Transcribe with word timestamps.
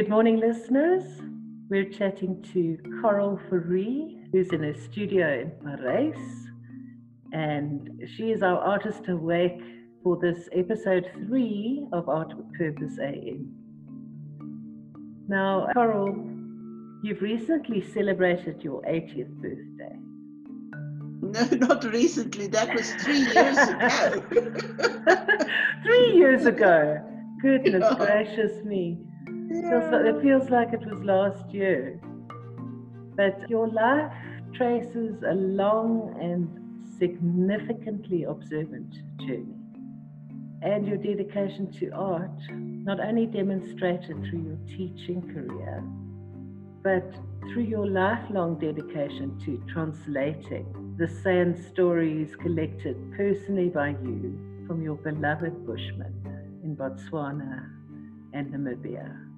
Good 0.00 0.08
morning, 0.08 0.40
listeners. 0.40 1.04
We're 1.68 1.84
chatting 1.84 2.42
to 2.54 2.78
Coral 3.02 3.38
Fourie, 3.50 4.16
who's 4.32 4.48
in 4.48 4.64
a 4.64 4.74
studio 4.74 5.42
in 5.42 5.50
Parys. 5.62 6.16
And 7.34 8.08
she 8.16 8.30
is 8.30 8.42
our 8.42 8.56
artist 8.56 9.08
awake 9.08 9.60
for 10.02 10.16
this 10.16 10.48
episode 10.54 11.10
three 11.26 11.86
of 11.92 12.08
Art 12.08 12.34
with 12.34 12.50
Purpose 12.54 12.98
AM. 12.98 13.52
Now, 15.28 15.68
Coral, 15.74 16.16
you've 17.02 17.20
recently 17.20 17.82
celebrated 17.82 18.64
your 18.64 18.80
80th 18.84 19.28
birthday. 19.42 19.98
No, 21.20 21.66
not 21.66 21.84
recently. 21.84 22.46
That 22.46 22.74
was 22.74 22.90
three 22.94 23.18
years 23.18 23.58
ago. 23.58 24.22
three 25.82 26.14
years 26.14 26.46
ago. 26.46 27.06
Goodness 27.42 27.94
gracious 27.96 28.64
me. 28.64 29.04
Yeah. 29.50 30.04
It 30.06 30.22
feels 30.22 30.48
like 30.48 30.72
it 30.72 30.86
was 30.86 31.02
last 31.02 31.52
year. 31.52 32.00
But 33.16 33.50
your 33.50 33.68
life 33.68 34.12
traces 34.54 35.22
a 35.28 35.34
long 35.34 36.16
and 36.20 36.48
significantly 36.98 38.24
observant 38.24 38.92
journey. 39.18 39.56
And 40.62 40.86
your 40.86 40.98
dedication 40.98 41.72
to 41.80 41.90
art, 41.90 42.40
not 42.50 43.00
only 43.00 43.26
demonstrated 43.26 44.24
through 44.24 44.42
your 44.42 44.58
teaching 44.68 45.22
career, 45.22 45.82
but 46.82 47.12
through 47.52 47.64
your 47.64 47.86
lifelong 47.86 48.58
dedication 48.58 49.38
to 49.44 49.62
translating 49.72 50.94
the 50.98 51.08
San 51.08 51.56
stories 51.72 52.36
collected 52.36 52.96
personally 53.16 53.68
by 53.68 53.88
you 53.88 54.38
from 54.66 54.82
your 54.82 54.96
beloved 54.96 55.66
Bushmen 55.66 56.14
in 56.62 56.76
Botswana 56.76 57.68
and 58.32 58.52
Namibia. 58.52 59.29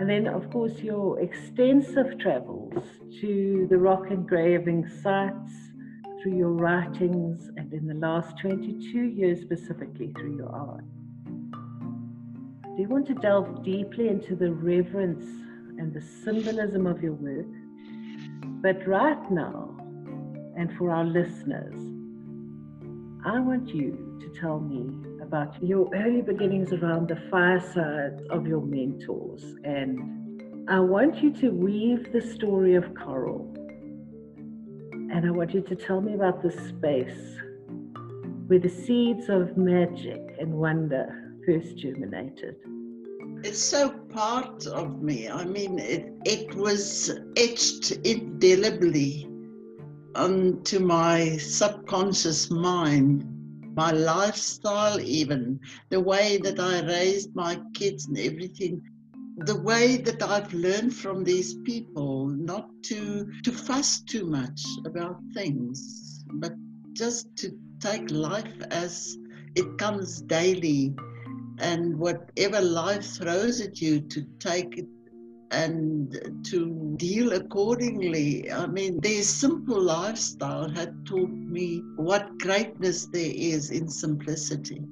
And 0.00 0.08
then, 0.08 0.26
of 0.28 0.50
course, 0.50 0.78
your 0.78 1.20
extensive 1.20 2.18
travels 2.18 2.82
to 3.20 3.66
the 3.68 3.76
rock 3.76 4.10
engraving 4.10 4.88
sites 5.02 5.52
through 6.22 6.38
your 6.38 6.52
writings 6.52 7.50
and 7.58 7.70
in 7.74 7.86
the 7.86 7.92
last 7.92 8.38
22 8.38 8.98
years 8.98 9.42
specifically 9.42 10.10
through 10.16 10.38
your 10.38 10.48
art. 10.48 10.84
Do 12.64 12.82
you 12.82 12.88
want 12.88 13.08
to 13.08 13.14
delve 13.14 13.62
deeply 13.62 14.08
into 14.08 14.34
the 14.34 14.50
reverence 14.50 15.26
and 15.78 15.92
the 15.92 16.00
symbolism 16.00 16.86
of 16.86 17.02
your 17.02 17.12
work? 17.12 17.44
But 18.62 18.88
right 18.88 19.30
now, 19.30 19.76
and 20.56 20.72
for 20.78 20.92
our 20.92 21.04
listeners, 21.04 21.78
I 23.26 23.38
want 23.38 23.68
you 23.68 24.18
to 24.22 24.40
tell 24.40 24.60
me 24.60 24.99
about 25.30 25.62
your 25.62 25.88
early 25.94 26.22
beginnings 26.22 26.72
around 26.72 27.06
the 27.06 27.14
fireside 27.30 28.20
of 28.30 28.48
your 28.48 28.60
mentors. 28.60 29.44
And 29.62 30.68
I 30.68 30.80
want 30.80 31.22
you 31.22 31.30
to 31.34 31.50
weave 31.50 32.12
the 32.12 32.20
story 32.20 32.74
of 32.74 32.92
Coral. 32.96 33.48
And 35.12 35.24
I 35.24 35.30
want 35.30 35.54
you 35.54 35.60
to 35.60 35.76
tell 35.76 36.00
me 36.00 36.14
about 36.14 36.42
the 36.42 36.50
space 36.50 37.36
where 38.48 38.58
the 38.58 38.68
seeds 38.68 39.28
of 39.28 39.56
magic 39.56 40.20
and 40.40 40.52
wonder 40.52 41.06
first 41.46 41.76
germinated. 41.76 42.56
It's 43.44 43.62
so 43.62 43.90
part 44.08 44.66
of 44.66 45.00
me. 45.00 45.28
I 45.28 45.44
mean, 45.44 45.78
it, 45.78 46.12
it 46.24 46.52
was 46.56 47.20
etched 47.36 47.92
indelibly 48.02 49.28
onto 50.16 50.80
my 50.80 51.36
subconscious 51.36 52.50
mind, 52.50 53.24
my 53.74 53.92
lifestyle, 53.92 55.00
even 55.00 55.60
the 55.90 56.00
way 56.00 56.38
that 56.38 56.58
I 56.58 56.82
raised 56.86 57.34
my 57.34 57.60
kids 57.74 58.06
and 58.06 58.18
everything. 58.18 58.82
The 59.38 59.60
way 59.60 59.96
that 59.98 60.22
I've 60.22 60.52
learned 60.52 60.94
from 60.94 61.24
these 61.24 61.54
people 61.64 62.26
not 62.26 62.68
to, 62.84 63.26
to 63.44 63.52
fuss 63.52 64.00
too 64.02 64.26
much 64.26 64.62
about 64.84 65.18
things, 65.34 66.24
but 66.34 66.52
just 66.92 67.34
to 67.36 67.52
take 67.80 68.10
life 68.10 68.52
as 68.70 69.16
it 69.54 69.78
comes 69.78 70.20
daily 70.22 70.94
and 71.58 71.98
whatever 71.98 72.60
life 72.60 73.04
throws 73.04 73.60
at 73.60 73.80
you 73.80 74.00
to 74.00 74.22
take 74.38 74.78
it 74.78 74.86
and 75.50 76.40
to 76.44 76.94
deal 76.96 77.32
accordingly. 77.32 78.50
I 78.50 78.66
mean, 78.66 79.00
their 79.00 79.22
simple 79.22 79.80
lifestyle 79.80 80.68
had 80.68 80.94
taught 81.06 81.30
me 81.30 81.82
what 81.96 82.38
greatness 82.38 83.06
there 83.06 83.32
is 83.34 83.70
in 83.70 83.88
simplicity. 83.88 84.82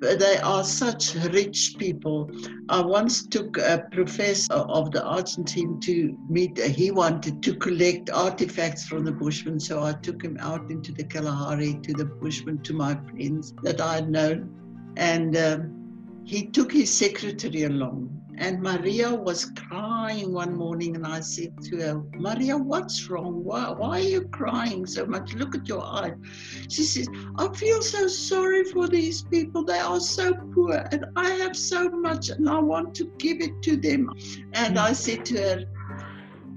They 0.00 0.36
are 0.38 0.64
such 0.64 1.14
rich 1.14 1.76
people. 1.78 2.30
I 2.68 2.82
once 2.82 3.26
took 3.26 3.56
a 3.56 3.86
professor 3.90 4.52
of 4.52 4.90
the 4.90 5.02
Argentine 5.02 5.80
to 5.80 6.18
meet. 6.28 6.58
He 6.58 6.90
wanted 6.90 7.42
to 7.42 7.54
collect 7.54 8.10
artifacts 8.10 8.86
from 8.86 9.04
the 9.04 9.12
Bushmen, 9.12 9.58
so 9.58 9.82
I 9.82 9.92
took 9.92 10.22
him 10.22 10.36
out 10.40 10.70
into 10.70 10.92
the 10.92 11.04
Kalahari 11.04 11.80
to 11.82 11.92
the 11.94 12.04
Bushmen, 12.04 12.58
to 12.64 12.74
my 12.74 12.94
friends 13.10 13.54
that 13.62 13.80
I 13.80 13.94
had 13.96 14.10
known. 14.10 14.92
And 14.96 15.36
um, 15.38 16.22
he 16.24 16.46
took 16.48 16.72
his 16.72 16.92
secretary 16.92 17.62
along 17.62 18.23
and 18.38 18.60
Maria 18.60 19.14
was 19.14 19.50
crying 19.56 20.32
one 20.32 20.54
morning, 20.54 20.96
and 20.96 21.06
I 21.06 21.20
said 21.20 21.52
to 21.64 21.76
her, 21.78 22.02
Maria, 22.16 22.56
what's 22.56 23.08
wrong? 23.08 23.44
Why, 23.44 23.70
why 23.70 24.00
are 24.00 24.00
you 24.00 24.22
crying 24.28 24.86
so 24.86 25.06
much? 25.06 25.34
Look 25.34 25.54
at 25.54 25.68
your 25.68 25.84
eyes. 25.84 26.14
She 26.68 26.82
says, 26.82 27.08
I 27.38 27.48
feel 27.54 27.82
so 27.82 28.06
sorry 28.06 28.64
for 28.64 28.88
these 28.88 29.22
people. 29.22 29.64
They 29.64 29.78
are 29.78 30.00
so 30.00 30.34
poor, 30.54 30.84
and 30.92 31.06
I 31.16 31.30
have 31.30 31.56
so 31.56 31.88
much, 31.90 32.30
and 32.30 32.48
I 32.48 32.58
want 32.60 32.94
to 32.96 33.10
give 33.18 33.40
it 33.40 33.62
to 33.62 33.76
them. 33.76 34.10
And 34.52 34.78
I 34.78 34.92
said 34.92 35.24
to 35.26 35.42
her, 35.42 35.64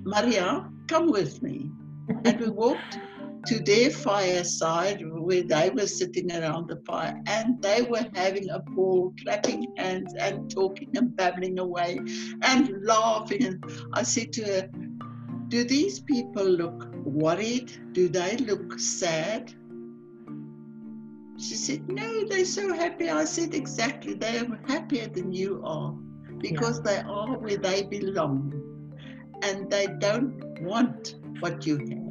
Maria, 0.04 0.70
come 0.88 1.12
with 1.12 1.42
me. 1.42 1.72
And 2.26 2.40
we 2.40 2.50
walked 2.50 2.98
to 3.47 3.59
their 3.59 3.90
fireside 3.90 5.02
where 5.06 5.44
they 5.44 5.69
were 5.69 5.88
sitting 5.88 6.31
around 6.31 6.68
the 6.68 6.75
fire 6.85 7.22
and 7.28 7.62
they 7.62 7.81
were 7.81 8.06
having 8.13 8.50
a 8.50 8.59
ball, 8.59 9.13
clapping 9.24 9.72
hands 9.78 10.13
and 10.19 10.52
talking 10.52 10.90
and 10.96 11.16
babbling 11.16 11.57
away 11.59 11.97
and 12.41 12.84
laughing. 12.84 13.46
And 13.46 13.63
I 13.94 14.03
said 14.03 14.34
to 14.34 14.44
her, 14.44 14.69
Do 15.47 15.63
these 15.63 16.00
people 16.02 16.44
look 16.44 16.94
worried? 17.06 17.72
Do 17.94 18.09
they 18.09 18.36
look 18.38 18.80
sad? 18.80 19.53
She 21.38 21.56
said, 21.56 21.88
No, 21.88 22.28
they're 22.28 22.46
so 22.46 22.74
happy. 22.74 23.09
I 23.09 23.24
said, 23.24 23.53
Exactly. 23.53 24.13
They 24.13 24.40
are 24.40 24.59
happier 24.68 25.07
than 25.07 25.31
you 25.31 25.62
are 25.63 25.94
because 26.40 26.81
yeah. 26.86 26.91
they 26.91 27.09
are 27.09 27.38
where 27.38 27.57
they 27.57 27.84
belong 27.84 28.53
and 29.41 29.72
they 29.72 29.88
don't 30.00 30.62
want 30.62 31.16
what 31.40 31.66
you 31.66 31.78
have. 31.78 32.06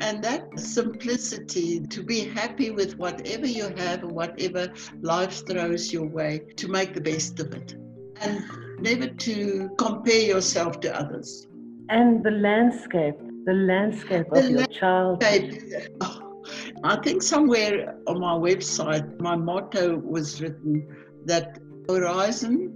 And 0.00 0.22
that 0.24 0.58
simplicity 0.58 1.80
to 1.80 2.02
be 2.02 2.20
happy 2.20 2.70
with 2.70 2.98
whatever 2.98 3.46
you 3.46 3.64
have 3.76 4.02
and 4.02 4.12
whatever 4.12 4.72
life 5.00 5.46
throws 5.46 5.92
your 5.92 6.06
way, 6.06 6.42
to 6.56 6.68
make 6.68 6.94
the 6.94 7.00
best 7.00 7.40
of 7.40 7.52
it. 7.54 7.76
And 8.20 8.42
never 8.80 9.06
to 9.06 9.70
compare 9.78 10.22
yourself 10.22 10.80
to 10.80 10.94
others. 10.94 11.46
And 11.88 12.24
the 12.24 12.30
landscape, 12.30 13.16
the 13.44 13.52
landscape 13.52 14.26
the 14.30 14.38
of 14.40 14.50
your 14.50 14.66
childhood. 14.66 15.90
Oh, 16.00 16.42
I 16.82 16.96
think 16.96 17.22
somewhere 17.22 17.96
on 18.06 18.20
my 18.20 18.34
website, 18.34 19.20
my 19.20 19.36
motto 19.36 19.96
was 19.96 20.40
written 20.40 20.86
that 21.26 21.58
horizon 21.88 22.72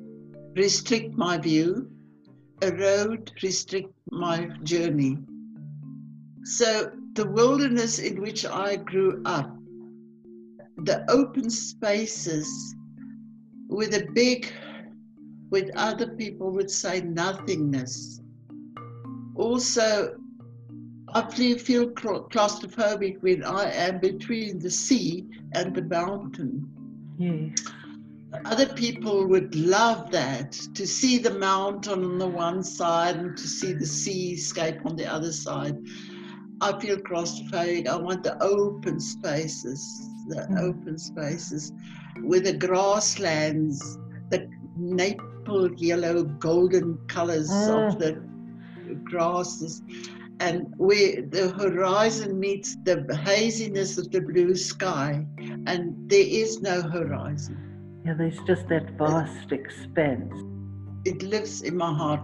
restrict 0.57 1.17
my 1.17 1.39
view, 1.39 1.91
a 2.63 2.71
road 2.73 3.33
restrict 3.43 3.93
my 4.11 4.49
journey. 4.63 5.19
So 6.45 6.91
the 7.19 7.27
wilderness 7.27 7.99
in 7.99 8.21
which 8.21 8.47
I 8.47 8.77
grew 8.77 9.21
up, 9.25 9.53
the 10.77 11.05
open 11.11 11.51
spaces 11.51 12.77
with 13.69 13.93
a 13.93 14.07
big, 14.15 14.53
with 15.51 15.69
other 15.75 16.15
people 16.15 16.53
would 16.53 16.71
say 16.71 17.01
nothingness. 17.01 18.21
Also, 19.35 20.17
I 21.13 21.23
feel 21.33 21.89
claustrophobic 21.89 23.21
when 23.21 23.43
I 23.43 23.65
am 23.73 23.99
between 23.99 24.61
the 24.61 24.71
sea 24.71 25.27
and 25.55 25.75
the 25.75 25.83
mountain. 25.83 26.71
Yes. 27.19 27.59
Other 28.45 28.67
people 28.75 29.27
would 29.27 29.57
love 29.57 30.13
that 30.13 30.53
to 30.53 30.87
see 30.87 31.19
the 31.19 31.35
mountain 31.35 32.05
on 32.05 32.19
the 32.19 32.29
one 32.29 32.63
side 32.63 33.17
and 33.17 33.37
to 33.37 33.49
see 33.49 33.73
the 33.73 33.87
seascape 33.87 34.87
on 34.87 34.95
the 34.95 35.13
other 35.13 35.33
side. 35.33 35.77
I 36.61 36.79
feel 36.81 36.97
claustrophobic. 36.99 37.87
I 37.87 37.97
want 37.97 38.25
the 38.25 38.43
open 38.43 39.01
spaces, 39.01 40.09
the 40.29 40.37
mm. 40.37 40.61
open 40.61 40.99
spaces 40.99 41.73
with 42.23 42.45
the 42.45 42.53
grasslands, 42.53 43.99
the 44.31 44.49
maple 44.77 45.73
yellow, 45.75 46.25
golden 46.25 46.99
colors 47.07 47.49
mm. 47.49 47.93
of 47.93 47.99
the 47.99 48.21
grasses, 49.05 49.83
and 50.41 50.73
where 50.77 51.23
the 51.23 51.51
horizon 51.59 52.39
meets 52.39 52.77
the 52.85 53.21
haziness 53.25 53.99
of 53.99 54.11
the 54.11 54.21
blue 54.21 54.55
sky, 54.55 55.27
and 55.67 56.11
there 56.11 56.27
is 56.27 56.61
no 56.61 56.83
horizon. 56.83 58.03
Yeah, 58.05 58.15
there's 58.15 58.39
just 58.47 58.69
that 58.69 58.91
vast 58.99 59.53
expanse. 59.53 60.33
it 61.05 61.23
lives 61.23 61.63
in 61.63 61.77
my 61.77 61.93
heart. 61.93 62.21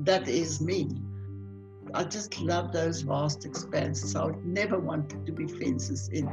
That 0.00 0.28
is 0.28 0.60
me. 0.60 0.88
I 1.94 2.04
just 2.04 2.40
love 2.40 2.72
those 2.72 3.02
vast 3.02 3.44
expanses. 3.44 4.16
I 4.16 4.24
would 4.26 4.44
never 4.44 4.78
want 4.78 5.10
to 5.26 5.32
be 5.32 5.46
fences 5.46 6.08
in. 6.12 6.28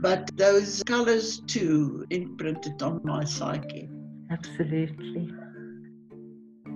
But 0.00 0.30
those 0.36 0.82
colors 0.84 1.40
too 1.40 2.06
imprinted 2.10 2.82
on 2.82 3.00
my 3.04 3.24
psyche. 3.24 3.88
Absolutely. 4.30 5.32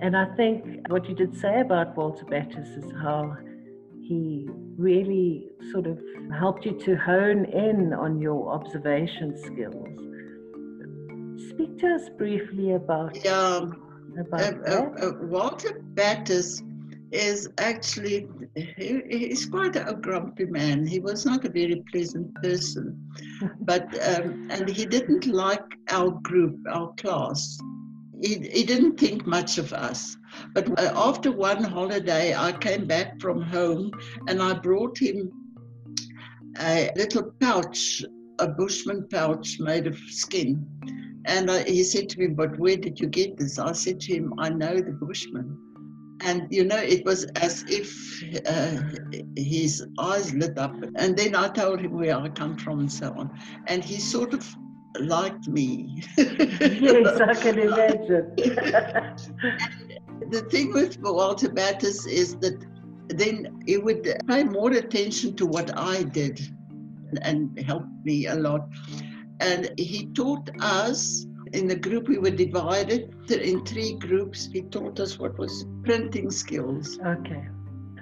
And 0.00 0.16
I 0.16 0.26
think 0.36 0.64
what 0.88 1.08
you 1.08 1.14
did 1.14 1.36
say 1.36 1.60
about 1.60 1.96
Walter 1.96 2.24
Battiss 2.24 2.78
is 2.78 2.92
how 3.02 3.36
he 4.00 4.48
really 4.76 5.48
sort 5.72 5.86
of 5.86 5.98
helped 6.38 6.66
you 6.66 6.78
to 6.80 6.96
hone 6.96 7.44
in 7.46 7.92
on 7.92 8.20
your 8.20 8.52
observation 8.52 9.36
skills. 9.40 10.13
Speak 11.36 11.78
to 11.78 11.94
us 11.94 12.08
briefly 12.16 12.72
about, 12.72 13.24
yeah, 13.24 13.66
about 14.18 14.40
uh, 14.40 14.72
uh, 14.72 15.06
uh, 15.06 15.12
Walter 15.22 15.82
Battiss 15.94 16.62
is 17.12 17.48
actually 17.58 18.28
he, 18.54 19.02
he's 19.08 19.46
quite 19.46 19.76
a 19.76 19.94
grumpy 19.94 20.44
man. 20.44 20.86
He 20.86 21.00
was 21.00 21.24
not 21.24 21.44
a 21.44 21.50
very 21.50 21.82
pleasant 21.90 22.34
person, 22.36 23.00
but 23.60 23.82
um, 24.08 24.48
and 24.50 24.68
he 24.68 24.86
didn't 24.86 25.26
like 25.26 25.64
our 25.90 26.10
group, 26.22 26.58
our 26.70 26.92
class. 26.94 27.58
He, 28.22 28.38
he 28.52 28.64
didn't 28.64 28.98
think 28.98 29.26
much 29.26 29.58
of 29.58 29.72
us. 29.72 30.16
But 30.54 30.68
uh, 30.78 30.92
after 30.94 31.30
one 31.32 31.62
holiday, 31.62 32.34
I 32.34 32.52
came 32.52 32.86
back 32.86 33.20
from 33.20 33.42
home 33.42 33.90
and 34.28 34.40
I 34.40 34.54
brought 34.54 34.98
him 34.98 35.30
a 36.60 36.90
little 36.96 37.32
pouch, 37.40 38.04
a 38.38 38.48
bushman 38.48 39.08
pouch 39.08 39.58
made 39.60 39.86
of 39.86 39.98
skin. 40.08 40.66
And 41.26 41.48
uh, 41.48 41.64
he 41.64 41.82
said 41.82 42.08
to 42.10 42.18
me, 42.18 42.28
But 42.28 42.58
where 42.58 42.76
did 42.76 43.00
you 43.00 43.06
get 43.06 43.36
this? 43.38 43.58
I 43.58 43.72
said 43.72 44.00
to 44.00 44.14
him, 44.14 44.34
I 44.38 44.50
know 44.50 44.80
the 44.80 44.92
bushman. 44.92 45.58
And 46.20 46.46
you 46.50 46.64
know, 46.64 46.78
it 46.78 47.04
was 47.04 47.24
as 47.36 47.64
if 47.68 48.22
uh, 48.46 48.80
his 49.36 49.86
eyes 49.98 50.32
lit 50.34 50.58
up. 50.58 50.74
And 50.96 51.16
then 51.16 51.34
I 51.34 51.48
told 51.48 51.80
him 51.80 51.92
where 51.92 52.16
I 52.16 52.28
come 52.28 52.56
from 52.56 52.80
and 52.80 52.92
so 52.92 53.12
on. 53.16 53.38
And 53.66 53.84
he 53.84 53.98
sort 53.98 54.32
of 54.32 54.46
liked 55.00 55.48
me. 55.48 56.02
yes, 56.16 57.20
I 57.20 57.34
can 57.34 57.58
imagine. 57.58 58.32
the 60.30 60.46
thing 60.50 60.72
with 60.72 60.98
Walter 61.00 61.48
Battiss 61.48 62.06
is 62.06 62.36
that 62.36 62.64
then 63.08 63.60
he 63.66 63.76
would 63.76 64.08
pay 64.28 64.44
more 64.44 64.72
attention 64.72 65.34
to 65.36 65.46
what 65.46 65.76
I 65.76 66.04
did 66.04 66.40
and 67.22 67.58
helped 67.60 68.04
me 68.04 68.26
a 68.26 68.34
lot. 68.34 68.68
And 69.40 69.72
he 69.78 70.06
taught 70.06 70.50
us 70.60 71.26
in 71.52 71.68
the 71.68 71.76
group 71.76 72.08
we 72.08 72.18
were 72.18 72.30
divided 72.30 73.14
in 73.30 73.64
three 73.64 73.94
groups. 73.94 74.48
He 74.52 74.62
taught 74.62 75.00
us 75.00 75.18
what 75.18 75.38
was 75.38 75.66
printing 75.84 76.30
skills. 76.30 76.98
okay. 77.04 77.48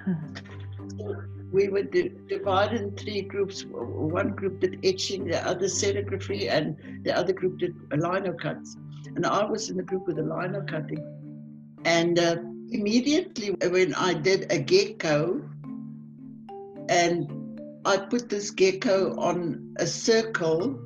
We 1.51 1.67
were 1.67 1.83
di- 1.83 2.11
divided 2.27 2.81
in 2.81 2.97
three 2.97 3.21
groups. 3.21 3.63
One 3.69 4.29
group 4.29 4.59
did 4.59 4.79
etching, 4.83 5.25
the 5.25 5.47
other 5.47 5.67
serigraphy, 5.67 6.49
and 6.49 6.75
the 7.03 7.15
other 7.15 7.31
group 7.31 7.59
did 7.59 7.75
lino 7.91 8.33
cuts. 8.33 8.75
And 9.15 9.23
I 9.23 9.45
was 9.45 9.69
in 9.69 9.77
the 9.77 9.83
group 9.83 10.07
with 10.07 10.15
the 10.15 10.23
lino 10.23 10.65
cutting. 10.67 10.97
And 11.85 12.17
uh, 12.17 12.37
immediately 12.71 13.51
when 13.69 13.93
I 13.93 14.15
did 14.15 14.51
a 14.51 14.57
gecko, 14.57 15.47
and 16.89 17.61
I 17.85 17.97
put 17.97 18.29
this 18.29 18.49
gecko 18.49 19.15
on 19.19 19.75
a 19.77 19.85
circle, 19.85 20.79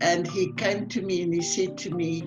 and 0.00 0.26
he 0.26 0.52
came 0.52 0.88
to 0.88 1.02
me 1.02 1.22
and 1.22 1.32
he 1.34 1.42
said 1.42 1.78
to 1.78 1.90
me, 1.90 2.24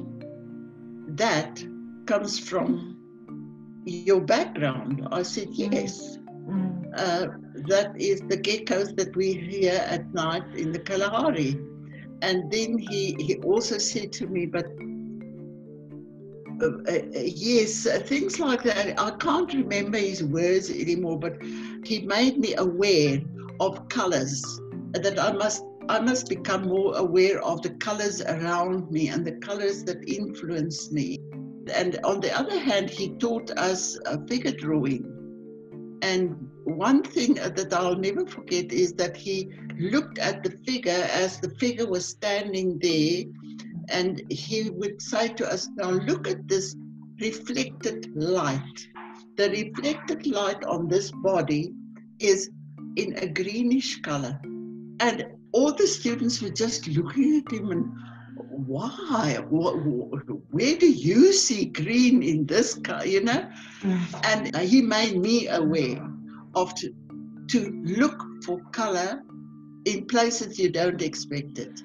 That 1.09 1.63
comes 2.05 2.39
from 2.39 2.97
your 3.85 4.21
background. 4.21 5.07
I 5.11 5.23
said, 5.23 5.49
Yes. 5.51 6.17
Mm. 6.47 6.87
Uh, 6.95 7.27
that 7.67 7.99
is 7.99 8.21
the 8.21 8.37
geckos 8.37 8.95
that 8.95 9.15
we 9.15 9.33
hear 9.33 9.73
at 9.87 10.13
night 10.13 10.43
in 10.55 10.71
the 10.71 10.79
Kalahari. 10.79 11.59
And 12.21 12.51
then 12.51 12.77
he, 12.77 13.15
he 13.19 13.35
also 13.37 13.77
said 13.77 14.11
to 14.13 14.27
me, 14.27 14.45
but 14.45 14.65
uh, 16.61 16.69
uh, 16.89 16.99
yes, 17.13 17.85
uh, 17.85 17.99
things 17.99 18.39
like 18.39 18.63
that. 18.63 18.99
I 18.99 19.11
can't 19.11 19.53
remember 19.53 19.97
his 19.99 20.23
words 20.23 20.71
anymore, 20.71 21.19
but 21.19 21.37
he 21.83 22.01
made 22.05 22.39
me 22.39 22.55
aware 22.55 23.21
of 23.59 23.87
colors 23.89 24.59
that 24.93 25.19
I 25.19 25.31
must 25.33 25.63
I 25.89 25.99
must 26.01 26.27
become 26.27 26.67
more 26.67 26.97
aware 26.97 27.41
of 27.41 27.61
the 27.61 27.69
colors 27.69 28.21
around 28.21 28.91
me 28.91 29.07
and 29.07 29.25
the 29.25 29.37
colors 29.37 29.83
that 29.85 30.03
influence 30.09 30.91
me. 30.91 31.17
And 31.73 31.97
on 32.03 32.19
the 32.19 32.37
other 32.37 32.59
hand, 32.59 32.89
he 32.89 33.09
taught 33.15 33.51
us 33.51 33.97
figure 34.27 34.51
drawing. 34.51 35.05
And 36.01 36.49
one 36.65 37.03
thing 37.03 37.35
that 37.35 37.73
I'll 37.73 37.95
never 37.95 38.25
forget 38.25 38.73
is 38.73 38.93
that 38.93 39.15
he 39.15 39.49
looked 39.79 40.17
at 40.19 40.43
the 40.43 40.51
figure 40.65 41.07
as 41.13 41.39
the 41.39 41.51
figure 41.51 41.87
was 41.87 42.05
standing 42.05 42.77
there, 42.79 43.23
and 43.89 44.21
he 44.29 44.69
would 44.69 45.01
say 45.01 45.29
to 45.29 45.49
us, 45.49 45.69
Now 45.77 45.91
look 45.91 46.27
at 46.27 46.47
this 46.49 46.75
reflected 47.21 48.13
light. 48.13 48.87
The 49.37 49.49
reflected 49.49 50.27
light 50.27 50.63
on 50.65 50.89
this 50.89 51.11
body 51.23 51.71
is 52.19 52.49
in 52.97 53.17
a 53.19 53.27
greenish 53.27 54.01
color. 54.01 54.37
And 54.99 55.36
all 55.57 55.73
the 55.73 55.87
students 55.87 56.39
were 56.41 56.55
just 56.63 56.87
looking 56.87 57.41
at 57.41 57.51
him 57.51 57.71
and 57.71 57.91
why? 58.67 59.37
What, 59.49 59.73
where 60.51 60.75
do 60.77 60.87
you 60.87 61.33
see 61.33 61.65
green 61.65 62.21
in 62.21 62.45
this 62.45 62.75
color? 62.75 63.05
You 63.05 63.23
know? 63.23 63.49
Mm. 63.81 64.21
And 64.23 64.55
he 64.57 64.83
made 64.83 65.17
me 65.17 65.47
aware 65.47 66.07
of 66.53 66.75
to, 66.75 66.93
to 67.47 67.59
look 67.83 68.23
for 68.45 68.59
color 68.71 69.23
in 69.85 70.05
places 70.05 70.59
you 70.59 70.69
don't 70.69 71.01
expect 71.01 71.57
it. 71.57 71.81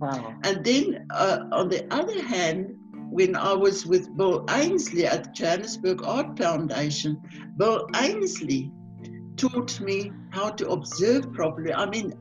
Wow. 0.00 0.34
And 0.44 0.62
then 0.62 1.06
uh, 1.14 1.38
on 1.52 1.70
the 1.70 1.82
other 1.90 2.22
hand, 2.22 2.76
when 3.10 3.36
I 3.36 3.54
was 3.54 3.86
with 3.86 4.14
Bill 4.18 4.44
Ainslie 4.50 5.06
at 5.06 5.24
the 5.24 5.30
Johannesburg 5.30 6.04
Art 6.04 6.38
Foundation, 6.38 7.20
Bill 7.56 7.88
Ainslie 7.96 8.70
taught 9.36 9.80
me 9.80 10.12
how 10.30 10.50
to 10.50 10.68
observe 10.68 11.32
properly. 11.32 11.72
I 11.72 11.86
mean, 11.86 12.12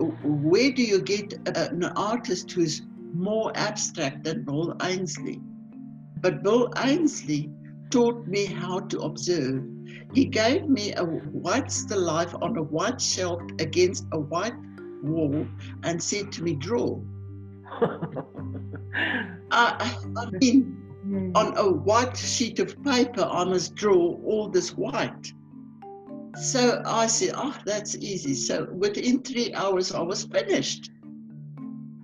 where 0.00 0.70
do 0.72 0.82
you 0.82 1.00
get 1.00 1.34
an 1.56 1.84
artist 1.96 2.50
who's 2.52 2.82
more 3.12 3.52
abstract 3.54 4.24
than 4.24 4.44
Bill 4.44 4.76
Ainslie? 4.82 5.40
But 6.20 6.42
Bill 6.42 6.70
Ainslie 6.76 7.50
taught 7.90 8.26
me 8.26 8.46
how 8.46 8.80
to 8.80 9.00
observe. 9.00 9.62
He 10.12 10.24
gave 10.26 10.68
me 10.68 10.92
a 10.94 11.04
white 11.04 11.70
still 11.70 12.00
life 12.00 12.34
on 12.40 12.56
a 12.56 12.62
white 12.62 13.00
shelf 13.00 13.40
against 13.60 14.06
a 14.12 14.18
white 14.20 14.54
wall 15.02 15.46
and 15.84 16.02
said 16.02 16.32
to 16.32 16.42
me, 16.42 16.54
draw. 16.54 17.00
I, 19.50 19.96
I 20.16 20.30
mean, 20.40 20.76
Mm. 21.06 21.36
on 21.36 21.56
a 21.56 21.70
white 21.70 22.16
sheet 22.16 22.58
of 22.58 22.82
paper, 22.82 23.22
I 23.22 23.44
must 23.44 23.76
draw 23.76 24.18
all 24.24 24.48
this 24.48 24.76
white. 24.76 25.32
So 26.36 26.82
I 26.84 27.06
said, 27.06 27.32
Oh, 27.34 27.56
that's 27.64 27.96
easy. 27.96 28.34
So 28.34 28.68
within 28.72 29.22
three 29.22 29.54
hours, 29.54 29.92
I 29.92 30.02
was 30.02 30.24
finished. 30.24 30.90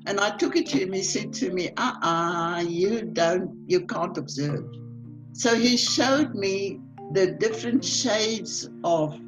And 0.06 0.18
I 0.18 0.36
took 0.36 0.56
it 0.56 0.66
to 0.68 0.78
him. 0.78 0.92
He 0.92 1.02
said 1.02 1.32
to 1.34 1.50
me, 1.50 1.70
Uh 1.76 1.94
uh 2.02 2.64
you 2.66 3.02
don't, 3.02 3.64
you 3.66 3.86
can't 3.86 4.16
observe. 4.16 4.64
So 5.32 5.54
he 5.54 5.76
showed 5.76 6.34
me 6.34 6.80
the 7.12 7.32
different 7.32 7.84
shades 7.84 8.68
of 8.84 9.18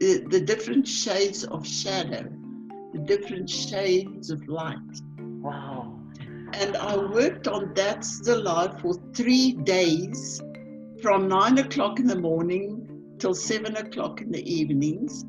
the, 0.00 0.24
the 0.28 0.40
different 0.40 0.88
shades 0.88 1.44
of 1.44 1.66
shadow, 1.66 2.24
the 2.92 2.98
different 3.00 3.48
shades 3.48 4.30
of 4.30 4.46
light. 4.48 4.78
Wow. 5.18 5.98
And 6.54 6.76
I 6.76 6.96
worked 6.96 7.48
on 7.48 7.74
that 7.74 8.04
still 8.04 8.42
life 8.42 8.80
for 8.80 8.94
three 9.14 9.52
days 9.52 10.40
from 11.02 11.28
nine 11.28 11.58
o'clock 11.58 11.98
in 11.98 12.06
the 12.06 12.16
morning 12.16 12.93
till 13.18 13.34
seven 13.34 13.76
o'clock 13.76 14.20
in 14.20 14.30
the 14.30 14.42
evenings. 14.52 15.24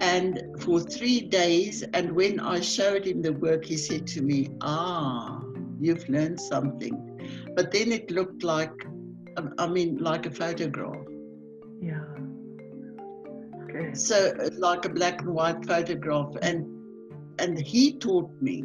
And 0.00 0.42
for 0.60 0.80
three 0.80 1.20
days, 1.20 1.82
and 1.92 2.12
when 2.12 2.40
I 2.40 2.60
showed 2.60 3.06
him 3.06 3.20
the 3.20 3.34
work, 3.34 3.64
he 3.64 3.76
said 3.76 4.06
to 4.08 4.22
me, 4.22 4.48
Ah, 4.62 5.42
you've 5.78 6.08
learned 6.08 6.40
something. 6.40 6.96
But 7.54 7.70
then 7.70 7.92
it 7.92 8.10
looked 8.10 8.42
like, 8.42 8.72
um, 9.36 9.54
I 9.58 9.66
mean, 9.66 9.98
like 9.98 10.24
a 10.24 10.30
photograph. 10.30 11.04
Yeah. 11.82 12.04
Okay. 13.64 13.94
So, 13.94 14.32
like 14.56 14.86
a 14.86 14.88
black 14.88 15.20
and 15.20 15.34
white 15.34 15.66
photograph. 15.66 16.34
And, 16.40 16.66
and 17.38 17.58
he 17.58 17.98
taught 17.98 18.30
me 18.40 18.64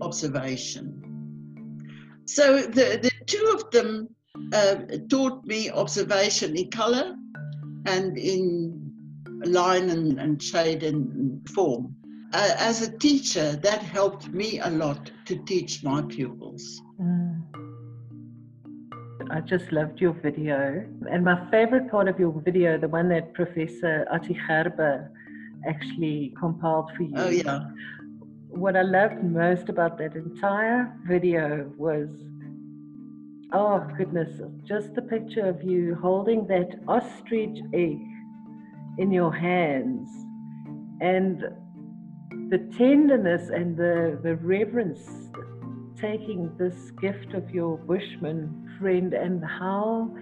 observation. 0.00 1.02
So 2.26 2.62
the, 2.62 2.98
the 3.02 3.10
two 3.26 3.52
of 3.54 3.70
them 3.70 4.08
uh, 4.52 4.76
taught 5.08 5.44
me 5.44 5.70
observation 5.70 6.56
in 6.56 6.70
color 6.70 7.14
and 7.86 8.16
in 8.18 8.92
line 9.44 9.90
and, 9.90 10.18
and 10.18 10.42
shade 10.42 10.82
and 10.82 11.48
form. 11.50 11.94
Uh, 12.34 12.54
as 12.56 12.80
a 12.80 12.98
teacher, 12.98 13.56
that 13.56 13.82
helped 13.82 14.28
me 14.28 14.58
a 14.60 14.70
lot 14.70 15.10
to 15.26 15.36
teach 15.44 15.84
my 15.84 16.00
pupils. 16.02 16.80
Mm. 17.00 17.42
I 19.30 19.40
just 19.40 19.70
loved 19.72 20.00
your 20.00 20.12
video. 20.12 20.84
And 21.10 21.24
my 21.24 21.50
favorite 21.50 21.90
part 21.90 22.08
of 22.08 22.18
your 22.18 22.32
video, 22.44 22.78
the 22.78 22.88
one 22.88 23.08
that 23.10 23.34
Professor 23.34 24.06
Ati 24.12 24.36
Gerber 24.46 25.10
actually 25.66 26.34
compiled 26.38 26.90
for 26.96 27.02
you. 27.02 27.12
Oh, 27.16 27.28
yeah. 27.28 27.60
What 28.48 28.76
I 28.76 28.82
loved 28.82 29.22
most 29.22 29.68
about 29.68 29.98
that 29.98 30.14
entire 30.14 30.94
video 31.06 31.70
was 31.76 32.08
oh, 33.52 33.86
goodness, 33.96 34.40
just 34.64 34.94
the 34.94 35.02
picture 35.02 35.46
of 35.46 35.62
you 35.62 35.94
holding 36.00 36.46
that 36.46 36.80
ostrich 36.88 37.58
egg 37.72 38.00
in 38.98 39.10
your 39.10 39.32
hands 39.32 40.08
and 41.00 41.42
the 42.50 42.58
tenderness 42.76 43.48
and 43.50 43.76
the, 43.76 44.18
the 44.22 44.36
reverence 44.36 45.30
taking 45.96 46.50
this 46.58 46.90
gift 47.00 47.34
of 47.34 47.50
your 47.50 47.78
bushman 47.78 48.76
friend 48.78 49.14
and 49.14 49.44
how 49.44 50.14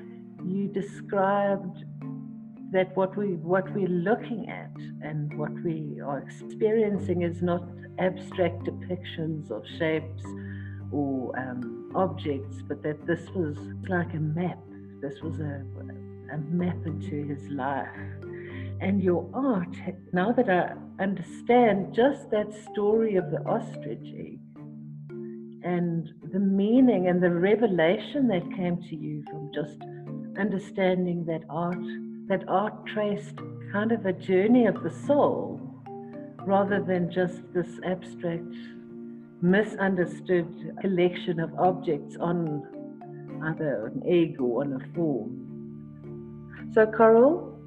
you 0.45 0.69
described 0.69 1.85
that 2.73 2.95
what 2.97 3.17
we 3.17 3.35
what 3.37 3.65
we're 3.75 3.89
looking 3.89 4.49
at 4.49 4.71
and 5.03 5.37
what 5.37 5.53
we 5.65 6.01
are 6.01 6.19
experiencing 6.19 7.23
is 7.23 7.43
not 7.43 7.63
abstract 7.99 8.63
depictions 8.65 9.51
of 9.51 9.63
shapes 9.79 10.23
or 10.93 11.37
um, 11.39 11.80
objects, 11.95 12.63
but 12.67 12.83
that 12.83 13.07
this 13.07 13.29
was 13.31 13.57
like 13.89 14.13
a 14.15 14.21
map. 14.21 14.59
This 15.01 15.21
was 15.23 15.41
a, 15.41 15.65
a 16.33 16.39
map 16.39 16.77
into 16.87 17.27
his 17.27 17.49
life. 17.49 17.89
And 18.81 19.03
your 19.03 19.29
art, 19.35 19.77
now 20.13 20.33
that 20.33 20.49
I 20.49 20.73
understand 21.03 21.95
just 21.95 22.31
that 22.31 22.53
story 22.71 23.17
of 23.17 23.31
the 23.31 23.41
ostrich 23.47 24.07
egg 24.17 24.39
and 25.63 26.09
the 26.33 26.39
meaning 26.39 27.09
and 27.09 27.23
the 27.23 27.31
revelation 27.31 28.29
that 28.29 28.43
came 28.57 28.81
to 28.89 28.97
you 28.97 29.23
from 29.31 29.51
just 29.55 29.79
understanding 30.39 31.25
that 31.27 31.43
art, 31.51 31.77
that 32.29 32.49
art 32.49 32.87
traced 32.87 33.37
kind 33.73 33.93
of 33.93 34.07
a 34.07 34.13
journey 34.13 34.67
of 34.67 34.83
the 34.83 34.91
soul 34.91 35.61
rather 36.47 36.83
than 36.83 37.11
just 37.11 37.43
this 37.53 37.79
abstract, 37.85 38.55
misunderstood 39.43 40.77
collection 40.81 41.41
of 41.41 41.53
objects 41.59 42.17
on 42.21 42.63
either 43.45 43.87
an 43.87 44.03
egg 44.07 44.41
or 44.41 44.63
on 44.63 44.73
a 44.75 44.95
form. 44.95 46.71
So, 46.73 46.87
Coral, 46.87 47.59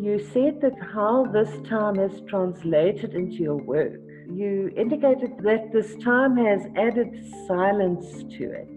you 0.00 0.18
said 0.18 0.60
that 0.62 0.74
how 0.92 1.26
this 1.26 1.50
time 1.68 1.96
has 1.96 2.20
translated 2.28 3.14
into 3.14 3.36
your 3.36 3.56
work. 3.56 4.00
You 4.32 4.72
indicated 4.76 5.38
that 5.42 5.72
this 5.72 5.94
time 5.96 6.36
has 6.36 6.66
added 6.76 7.08
silence 7.46 8.24
to 8.36 8.50
it. 8.50 8.74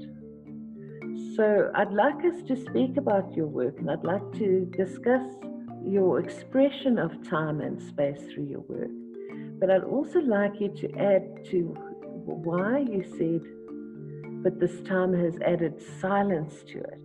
So 1.36 1.72
I'd 1.76 1.94
like 1.94 2.24
us 2.26 2.42
to 2.48 2.56
speak 2.56 2.98
about 2.98 3.36
your 3.36 3.48
work 3.48 3.80
and 3.80 3.90
I'd 3.90 4.04
like 4.04 4.32
to 4.34 4.66
discuss 4.76 5.22
your 5.86 6.20
expression 6.20 6.98
of 6.98 7.28
time 7.28 7.62
and 7.62 7.82
space 7.82 8.22
through 8.34 8.46
your 8.46 8.62
work. 8.62 8.90
But 9.60 9.70
I'd 9.70 9.84
also 9.84 10.20
like 10.20 10.60
you 10.60 10.70
to 10.70 10.92
add 10.98 11.46
to 11.52 11.78
why 12.28 12.80
you 12.80 13.04
said, 13.18 13.42
but 14.44 14.60
this 14.60 14.82
time 14.82 15.14
has 15.14 15.38
added 15.40 15.82
silence 16.02 16.64
to 16.74 16.80
it. 16.80 17.02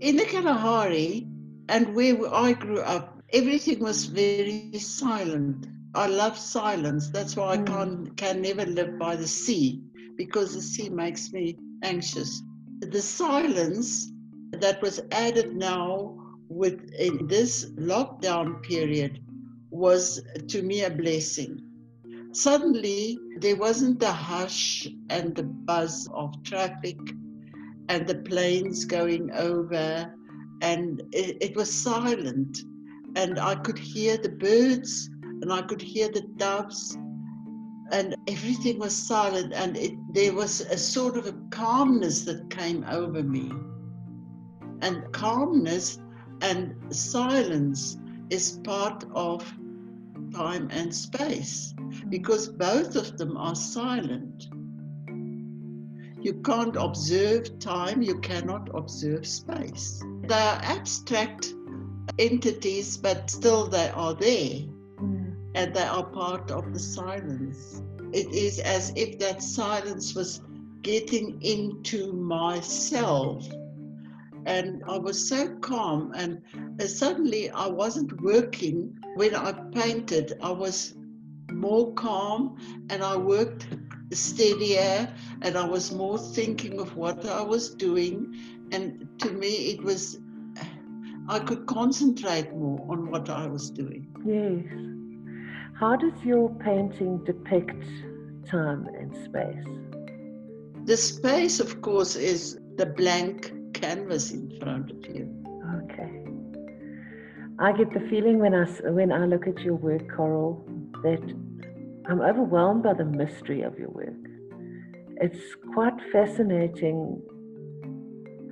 In 0.00 0.16
the 0.16 0.24
Kalahari, 0.26 1.28
and 1.68 1.94
where 1.94 2.32
I 2.34 2.52
grew 2.54 2.80
up, 2.80 3.22
everything 3.32 3.80
was 3.80 4.06
very 4.06 4.52
silent. 4.78 5.66
I 5.94 6.06
love 6.06 6.36
silence. 6.38 7.10
That's 7.10 7.36
why 7.36 7.54
I 7.54 7.56
Mm. 7.56 7.64
can't 7.64 8.16
can 8.16 8.42
never 8.42 8.64
live 8.66 8.98
by 8.98 9.16
the 9.16 9.26
sea 9.26 9.80
because 10.16 10.54
the 10.54 10.60
sea 10.62 10.88
makes 10.88 11.32
me 11.32 11.56
anxious. 11.82 12.42
The 12.80 13.00
silence 13.02 14.10
that 14.52 14.82
was 14.82 15.00
added 15.12 15.54
now 15.56 16.16
with 16.48 16.92
in 16.98 17.26
this 17.28 17.66
lockdown 17.72 18.62
period 18.62 19.20
was 19.70 20.22
to 20.48 20.62
me 20.62 20.84
a 20.84 20.90
blessing. 20.90 21.65
Suddenly 22.36 23.18
there 23.38 23.56
wasn't 23.56 23.98
the 23.98 24.12
hush 24.12 24.86
and 25.08 25.34
the 25.34 25.42
buzz 25.42 26.06
of 26.12 26.42
traffic 26.42 26.98
and 27.88 28.06
the 28.06 28.16
planes 28.16 28.84
going 28.84 29.30
over 29.32 30.12
and 30.60 31.02
it, 31.12 31.38
it 31.40 31.56
was 31.56 31.72
silent. 31.72 32.58
And 33.16 33.38
i 33.38 33.54
could 33.54 33.78
hear 33.78 34.18
the 34.18 34.28
birds 34.28 35.08
and 35.22 35.50
i 35.50 35.62
could 35.62 35.80
hear 35.80 36.10
the 36.10 36.26
doves 36.36 36.98
and 37.90 38.14
everything 38.28 38.80
was 38.80 38.94
silent 38.94 39.54
and 39.54 39.74
it, 39.78 39.94
there 40.12 40.34
was 40.34 40.60
a 40.60 40.76
sort 40.76 41.16
of 41.16 41.26
a 41.26 41.34
calmness 41.50 42.26
that 42.26 42.50
came 42.50 42.84
over 42.90 43.22
me. 43.22 43.50
And 44.82 45.10
calmness 45.12 45.98
and 46.42 46.74
silence 46.94 47.96
is 48.28 48.60
part 48.62 49.06
of 49.14 49.42
time 50.34 50.68
and 50.70 50.94
space 50.94 51.72
because 52.08 52.48
both 52.48 52.96
of 52.96 53.16
them 53.18 53.36
are 53.36 53.54
silent 53.54 54.48
you 56.26 56.34
can't 56.42 56.74
observe 56.74 57.56
time, 57.60 58.02
you 58.02 58.18
cannot 58.18 58.68
observe 58.74 59.24
space. 59.24 60.02
They 60.22 60.34
are 60.34 60.58
abstract 60.64 61.54
entities, 62.18 62.96
but 62.96 63.30
still 63.30 63.68
they 63.68 63.90
are 63.90 64.12
there 64.14 64.66
Mm. 64.98 65.36
and 65.54 65.72
they 65.72 65.84
are 65.84 66.04
part 66.04 66.50
of 66.50 66.72
the 66.72 66.80
silence. 66.80 67.80
It 68.12 68.32
is 68.32 68.58
as 68.58 68.92
if 68.96 69.20
that 69.20 69.40
silence 69.40 70.16
was 70.16 70.40
getting 70.82 71.40
into 71.42 72.12
myself. 72.12 73.46
And 74.46 74.82
I 74.88 74.98
was 74.98 75.28
so 75.28 75.56
calm, 75.60 76.12
and 76.16 76.42
suddenly 76.90 77.50
I 77.50 77.68
wasn't 77.68 78.20
working. 78.20 78.98
When 79.14 79.34
I 79.34 79.52
painted, 79.72 80.32
I 80.42 80.50
was 80.50 80.94
more 81.56 81.92
calm 81.94 82.58
and 82.90 83.02
I 83.02 83.16
worked 83.16 83.66
steadier 84.12 85.12
and 85.42 85.56
I 85.56 85.66
was 85.66 85.92
more 85.92 86.18
thinking 86.18 86.78
of 86.78 86.96
what 86.96 87.26
I 87.26 87.42
was 87.42 87.70
doing. 87.70 88.34
And 88.72 89.08
to 89.18 89.30
me, 89.30 89.70
it 89.70 89.82
was, 89.82 90.18
I 91.28 91.38
could 91.38 91.66
concentrate 91.66 92.52
more 92.54 92.84
on 92.88 93.10
what 93.10 93.28
I 93.30 93.46
was 93.46 93.70
doing. 93.70 94.06
Yes. 94.24 94.64
How 95.78 95.96
does 95.96 96.24
your 96.24 96.50
painting 96.54 97.24
depict 97.24 97.82
time 98.48 98.88
and 98.98 99.14
space? 99.24 99.66
The 100.86 100.96
space, 100.96 101.60
of 101.60 101.82
course, 101.82 102.16
is 102.16 102.58
the 102.76 102.86
blank 102.86 103.52
canvas 103.74 104.30
in 104.30 104.58
front 104.60 104.90
of 104.90 105.04
you. 105.06 105.28
Okay. 105.82 106.22
I 107.58 107.72
get 107.72 107.92
the 107.92 108.00
feeling 108.08 108.38
when 108.38 108.54
I, 108.54 108.64
when 108.90 109.10
I 109.12 109.24
look 109.26 109.46
at 109.46 109.58
your 109.60 109.74
work, 109.74 110.08
Coral, 110.14 110.64
that 111.02 111.22
I'm 112.08 112.20
overwhelmed 112.20 112.84
by 112.84 112.94
the 112.94 113.04
mystery 113.04 113.62
of 113.62 113.78
your 113.78 113.90
work. 113.90 114.14
It's 115.20 115.54
quite 115.74 115.94
fascinating. 116.12 117.20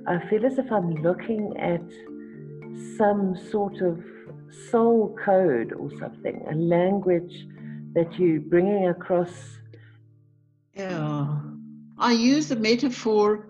I 0.07 0.19
feel 0.29 0.45
as 0.45 0.57
if 0.57 0.71
I'm 0.71 0.95
looking 0.95 1.55
at 1.57 1.83
some 2.97 3.37
sort 3.51 3.81
of 3.81 4.03
soul 4.69 5.15
code 5.23 5.73
or 5.73 5.89
something, 5.99 6.43
a 6.49 6.55
language 6.55 7.47
that 7.93 8.19
you're 8.19 8.41
bringing 8.41 8.89
across. 8.89 9.31
Yeah. 10.73 11.39
I 11.97 12.11
use 12.11 12.49
the 12.49 12.57
metaphor 12.57 13.47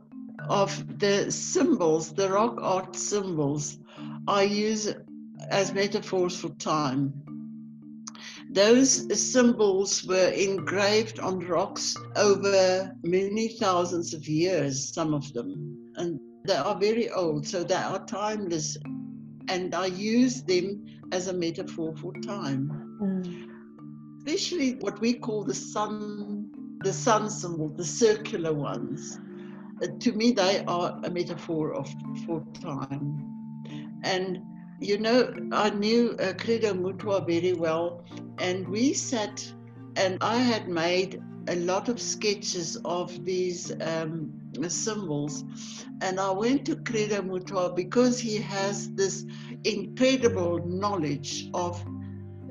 of 0.47 0.99
the 0.99 1.31
symbols, 1.31 2.13
the 2.13 2.29
rock 2.29 2.59
art 2.61 2.95
symbols, 2.95 3.79
I 4.27 4.43
use 4.43 4.93
as 5.49 5.73
metaphors 5.73 6.39
for 6.39 6.49
time. 6.49 7.24
Those 8.55 9.21
symbols 9.21 10.05
were 10.05 10.29
engraved 10.29 11.19
on 11.19 11.39
rocks 11.39 11.93
over 12.15 12.95
many 13.03 13.49
thousands 13.49 14.13
of 14.13 14.25
years, 14.29 14.93
some 14.93 15.13
of 15.13 15.33
them, 15.33 15.91
and 15.97 16.17
they 16.45 16.55
are 16.55 16.79
very 16.79 17.09
old, 17.09 17.45
so 17.45 17.65
they 17.65 17.75
are 17.75 18.05
timeless. 18.05 18.77
and 19.49 19.75
I 19.75 19.87
use 19.87 20.41
them 20.41 20.85
as 21.11 21.27
a 21.27 21.33
metaphor 21.33 21.93
for 21.97 22.13
time. 22.13 22.71
Mm. 23.01 23.47
Especially 24.19 24.75
what 24.75 25.01
we 25.01 25.13
call 25.13 25.43
the 25.43 25.53
sun, 25.53 26.49
the 26.83 26.93
sun 26.93 27.29
symbol, 27.29 27.69
the 27.69 27.83
circular 27.83 28.53
ones. 28.53 29.19
Uh, 29.83 29.87
to 29.99 30.13
me, 30.13 30.31
they 30.31 30.63
are 30.65 30.97
a 31.03 31.11
metaphor 31.11 31.73
of 31.73 31.87
for 32.25 32.41
time. 32.53 33.21
And 34.03 34.39
you 34.79 34.97
know, 34.97 35.33
I 35.51 35.69
knew 35.69 36.15
uh, 36.19 36.33
Credo 36.33 36.73
very 37.25 37.53
well, 37.53 38.03
and 38.39 38.67
we 38.67 38.93
sat, 38.93 39.45
and 39.95 40.17
I 40.21 40.37
had 40.37 40.67
made 40.67 41.21
a 41.47 41.55
lot 41.57 41.89
of 41.89 42.01
sketches 42.01 42.75
of 42.85 43.23
these 43.23 43.71
um, 43.81 44.31
symbols. 44.67 45.43
And 46.01 46.19
I 46.19 46.31
went 46.31 46.65
to 46.65 46.75
Credo 46.75 47.21
Mutwa 47.21 47.75
because 47.75 48.19
he 48.19 48.37
has 48.37 48.89
this 48.91 49.25
incredible 49.63 50.65
knowledge 50.65 51.49
of 51.53 51.83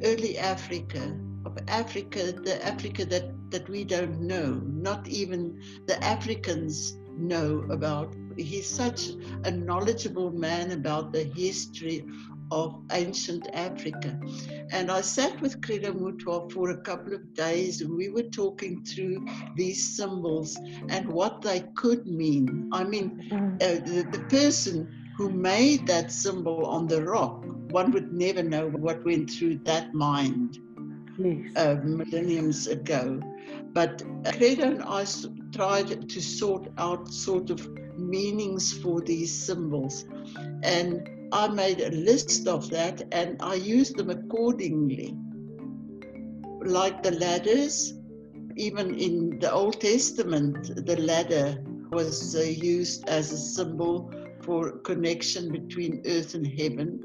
early 0.02 0.38
Africa, 0.38 1.16
of 1.44 1.58
Africa, 1.68 2.32
the 2.32 2.64
Africa 2.64 3.04
that, 3.06 3.30
that 3.50 3.68
we 3.68 3.84
don't 3.84 4.20
know, 4.20 4.60
not 4.64 5.06
even 5.08 5.60
the 5.86 6.02
Africans 6.02 6.96
know 7.16 7.66
about. 7.70 8.14
He's 8.36 8.68
such 8.74 9.10
a 9.44 9.50
knowledgeable 9.50 10.30
man 10.32 10.72
about 10.72 11.12
the 11.12 11.24
history 11.24 12.04
of 12.50 12.74
ancient 12.92 13.48
Africa. 13.54 14.18
And 14.72 14.90
I 14.90 15.00
sat 15.02 15.40
with 15.40 15.60
Credo 15.62 15.92
Mutwa 15.92 16.50
for 16.50 16.70
a 16.70 16.80
couple 16.82 17.14
of 17.14 17.34
days 17.34 17.80
and 17.80 17.96
we 17.96 18.08
were 18.10 18.22
talking 18.34 18.82
through 18.84 19.24
these 19.56 19.96
symbols 19.96 20.58
and 20.88 21.08
what 21.08 21.42
they 21.42 21.64
could 21.76 22.06
mean. 22.06 22.68
I 22.72 22.84
mean, 22.84 23.18
Mm. 23.30 23.56
uh, 23.62 23.74
the, 23.84 24.06
the 24.12 24.24
person 24.30 24.88
who 25.16 25.30
made 25.30 25.86
that 25.86 26.12
symbol 26.12 26.60
on 26.66 26.86
the 26.86 27.02
rock, 27.04 27.44
one 27.70 27.90
would 27.92 28.12
never 28.12 28.42
know 28.42 28.68
what 28.68 29.04
went 29.04 29.30
through 29.30 29.58
that 29.64 29.94
mind 29.94 30.58
Yes. 31.18 31.56
uh, 31.56 31.76
millenniums 31.84 32.66
ago. 32.66 33.20
But 33.72 34.02
Credo 34.36 34.64
and 34.64 34.82
I 34.82 35.06
tried 35.52 36.08
to 36.08 36.20
sort 36.20 36.68
out 36.78 37.12
sort 37.12 37.50
of 37.50 37.68
meanings 37.98 38.72
for 38.72 39.00
these 39.00 39.32
symbols. 39.32 40.04
And 40.62 41.08
I 41.32 41.48
made 41.48 41.80
a 41.80 41.90
list 41.90 42.46
of 42.48 42.70
that 42.70 43.02
and 43.12 43.40
I 43.40 43.54
used 43.54 43.96
them 43.96 44.10
accordingly. 44.10 45.16
Like 46.64 47.02
the 47.02 47.12
ladders, 47.12 47.94
even 48.56 48.94
in 48.94 49.38
the 49.40 49.52
Old 49.52 49.80
Testament, 49.80 50.86
the 50.86 50.96
ladder 51.00 51.62
was 51.90 52.34
uh, 52.34 52.40
used 52.40 53.08
as 53.08 53.32
a 53.32 53.38
symbol 53.38 54.12
for 54.42 54.78
connection 54.78 55.50
between 55.50 56.02
earth 56.06 56.34
and 56.34 56.46
heaven. 56.46 57.00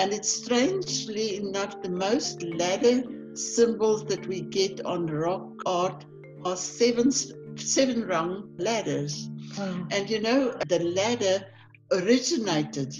And 0.00 0.14
it's 0.14 0.30
strangely 0.30 1.36
enough, 1.36 1.82
the 1.82 1.90
most 1.90 2.42
ladder 2.42 3.02
symbols 3.34 4.06
that 4.06 4.26
we 4.26 4.40
get 4.40 4.80
on 4.86 5.06
rock 5.06 5.46
art 5.66 6.06
are 6.42 6.56
seven, 6.56 7.12
seven 7.56 8.06
rung 8.06 8.50
ladders. 8.56 9.28
Wow. 9.58 9.86
And 9.90 10.08
you 10.08 10.22
know, 10.22 10.54
the 10.68 10.78
ladder 10.78 11.44
originated 11.92 12.94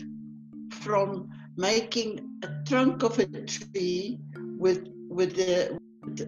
from 0.82 1.30
making 1.56 2.38
a 2.42 2.48
trunk 2.68 3.02
of 3.02 3.18
a 3.18 3.24
tree 3.24 4.20
with 4.58 4.86
with 5.08 5.36
the 5.36 5.78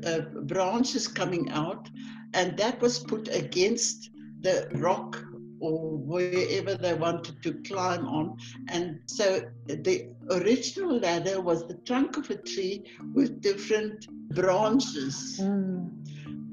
uh, 0.06 0.20
branches 0.44 1.06
coming 1.06 1.50
out, 1.50 1.90
and 2.32 2.56
that 2.56 2.80
was 2.80 2.98
put 2.98 3.28
against 3.28 4.08
the 4.40 4.70
rock 4.76 5.22
or 5.62 5.98
wherever 5.98 6.74
they 6.74 6.94
wanted 6.94 7.42
to 7.42 7.54
climb 7.62 8.06
on. 8.06 8.36
And 8.68 9.00
so 9.06 9.42
the 9.66 10.08
original 10.30 10.98
ladder 10.98 11.40
was 11.40 11.66
the 11.68 11.76
trunk 11.86 12.16
of 12.18 12.30
a 12.30 12.36
tree 12.36 12.84
with 13.14 13.40
different 13.40 14.06
branches 14.34 15.38
Mm. 15.40 15.90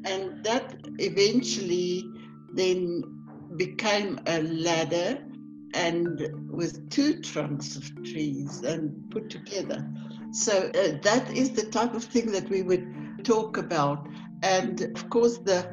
and 0.06 0.44
that 0.44 0.76
eventually 1.00 2.12
then 2.54 3.04
became 3.58 4.20
a 4.28 4.42
ladder 4.44 5.20
and 5.74 6.22
with 6.52 6.90
two 6.90 7.22
trunks 7.22 7.76
of 7.76 7.86
trees 8.04 8.62
and 8.64 9.10
put 9.12 9.30
together 9.30 9.88
so 10.32 10.54
uh, 10.76 10.98
that 11.04 11.30
is 11.36 11.52
the 11.52 11.64
type 11.66 11.94
of 11.96 12.04
thing 12.04 12.32
that 12.32 12.50
we 12.50 12.62
would 12.64 12.86
talk 13.24 13.58
about 13.58 14.08
and 14.44 14.82
of 14.82 15.10
course 15.10 15.38
the 15.40 15.68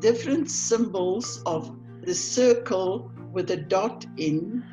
different 0.00 0.50
symbols 0.50 1.42
of 1.46 1.70
the 2.02 2.14
circle 2.14 3.10
with 3.32 3.50
a 3.50 3.56
dot 3.56 4.06
in 4.16 4.64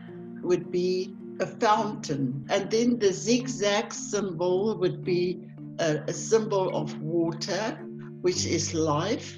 would 0.43 0.71
be 0.71 1.15
a 1.39 1.45
fountain 1.45 2.45
and 2.49 2.71
then 2.71 2.97
the 2.97 3.11
zigzag 3.13 3.93
symbol 3.93 4.77
would 4.77 5.03
be 5.03 5.41
a, 5.79 5.97
a 6.07 6.13
symbol 6.13 6.75
of 6.75 6.99
water 7.01 7.77
which 8.21 8.45
is 8.45 8.73
life. 8.73 9.37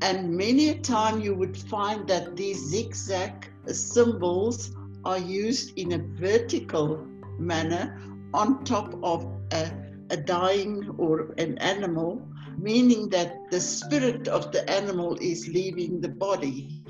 And 0.00 0.36
many 0.36 0.70
a 0.70 0.78
time 0.78 1.20
you 1.20 1.34
would 1.34 1.56
find 1.56 2.08
that 2.08 2.36
these 2.36 2.58
zigzag 2.58 3.50
symbols 3.66 4.74
are 5.04 5.18
used 5.18 5.78
in 5.78 5.92
a 5.92 5.98
vertical 5.98 7.06
manner 7.38 8.00
on 8.34 8.64
top 8.64 8.94
of 9.02 9.26
a, 9.52 9.70
a 10.10 10.16
dying 10.16 10.94
or 10.98 11.34
an 11.38 11.58
animal, 11.58 12.26
meaning 12.58 13.08
that 13.10 13.36
the 13.50 13.60
spirit 13.60 14.28
of 14.28 14.52
the 14.52 14.68
animal 14.70 15.16
is 15.20 15.48
leaving 15.48 16.00
the 16.00 16.08
body. 16.08 16.82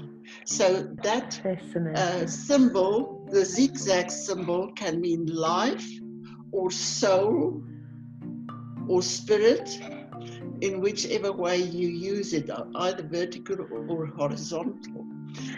So 0.47 0.89
that 1.03 1.41
uh, 1.95 2.27
symbol, 2.27 3.29
the 3.31 3.45
zigzag 3.45 4.11
symbol, 4.11 4.73
can 4.73 5.01
mean 5.01 5.27
life 5.27 5.87
or 6.53 6.71
soul 6.71 7.63
or 8.89 9.03
spirit, 9.03 9.69
in 10.61 10.81
whichever 10.81 11.33
way 11.33 11.57
you 11.59 11.89
use 11.89 12.33
it, 12.33 12.49
uh, 12.49 12.65
either 12.77 13.03
vertical 13.09 13.57
or 13.73 14.07
horizontal. 14.07 15.05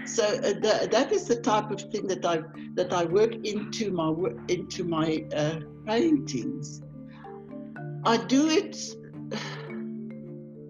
So 0.06 0.24
uh, 0.24 0.54
tha- 0.60 0.88
that 0.90 1.12
is 1.12 1.26
the 1.26 1.36
type 1.36 1.70
of 1.70 1.80
thing 1.92 2.06
that 2.08 2.24
I 2.24 2.42
that 2.74 2.92
I 2.92 3.04
work 3.04 3.34
into 3.44 3.90
my 3.90 4.14
into 4.48 4.84
my 4.84 5.24
uh, 5.36 5.60
paintings. 5.86 6.80
I 8.04 8.16
do 8.16 8.48
it 8.48 8.76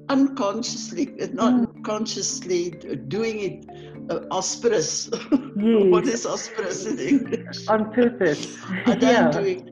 unconsciously, 0.08 1.14
uh, 1.20 1.28
not 1.32 1.82
consciously 1.84 2.70
doing 3.08 3.40
it 3.40 3.66
uh, 4.10 4.20
auspicious. 4.30 5.08
what 5.90 6.06
Yes. 6.06 6.06
is 6.06 6.26
auspicious 6.26 6.86
in 6.86 6.98
English? 6.98 7.68
on 7.68 7.92
purpose. 7.92 8.58
I 8.86 8.94
don't 8.94 9.30
yeah. 9.30 9.30
do 9.30 9.40
it. 9.40 9.70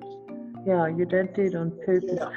yeah, 0.66 0.87
you 0.88 1.05
don't 1.07 1.35
do 1.35 1.42
it 1.42 1.55
on 1.55 1.73
purpose. 1.85 2.21
Yeah. 2.21 2.31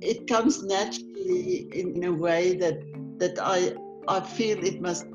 It 0.00 0.26
comes 0.28 0.62
naturally 0.64 1.68
in 1.72 2.04
a 2.04 2.12
way 2.12 2.56
that 2.56 2.78
that 3.18 3.38
I 3.40 3.74
I 4.08 4.20
feel 4.20 4.58
it 4.64 4.80
must 4.80 5.06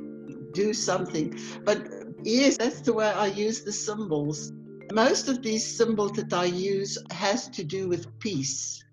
do 0.54 0.74
something. 0.74 1.36
But 1.64 1.80
yes, 2.24 2.58
that's 2.58 2.82
the 2.82 2.94
way 2.94 3.06
I 3.08 3.28
use 3.28 3.62
the 3.64 3.72
symbols. 3.72 4.52
Most 4.94 5.28
of 5.30 5.42
these 5.42 5.66
symbols 5.78 6.12
that 6.14 6.34
I 6.34 6.46
use 6.46 6.98
has 7.12 7.48
to 7.50 7.64
do 7.64 7.88
with 7.88 8.08
peace, 8.20 8.84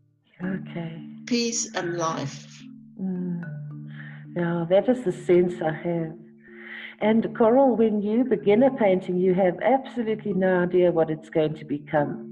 Okay. 0.43 1.03
peace 1.27 1.75
and 1.75 1.97
life. 1.97 2.48
Yeah, 4.37 4.67
that 4.69 4.89
is 4.89 5.05
the 5.05 5.13
sense 5.13 5.61
I 5.63 5.73
have. 5.73 6.13
And 7.01 7.37
Coral, 7.37 7.77
when 7.77 8.03
you 8.03 8.25
begin 8.25 8.65
a 8.65 8.71
painting, 8.71 9.17
you 9.17 9.35
have 9.35 9.59
absolutely 9.63 10.33
no 10.33 10.65
idea 10.65 10.91
what 10.91 11.11
it's 11.11 11.31
going 11.31 11.55
to 11.55 11.65
become. 11.65 12.25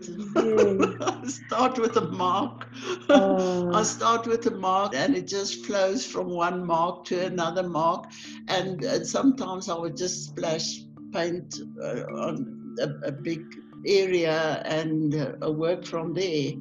I 0.36 1.26
start 1.26 1.78
with 1.78 1.96
a 1.96 2.08
mark. 2.12 2.68
Oh. 3.08 3.72
I 3.72 3.82
start 3.82 4.26
with 4.26 4.46
a 4.46 4.50
mark 4.50 4.94
and 4.94 5.16
it 5.16 5.26
just 5.26 5.64
flows 5.66 6.06
from 6.06 6.28
one 6.28 6.64
mark 6.64 7.04
to 7.06 7.26
another 7.26 7.68
mark. 7.68 8.10
And, 8.46 8.84
uh, 8.84 9.04
sometimes 9.04 9.68
I 9.68 9.76
would 9.76 9.96
just 9.96 10.26
splash 10.26 10.80
paint 11.12 11.58
uh, 11.82 12.02
on 12.14 12.76
a, 12.80 13.08
a 13.08 13.12
big 13.12 13.42
area 13.86 14.62
and 14.66 15.14
uh, 15.42 15.50
work 15.50 15.84
from 15.84 16.12
there. 16.14 16.52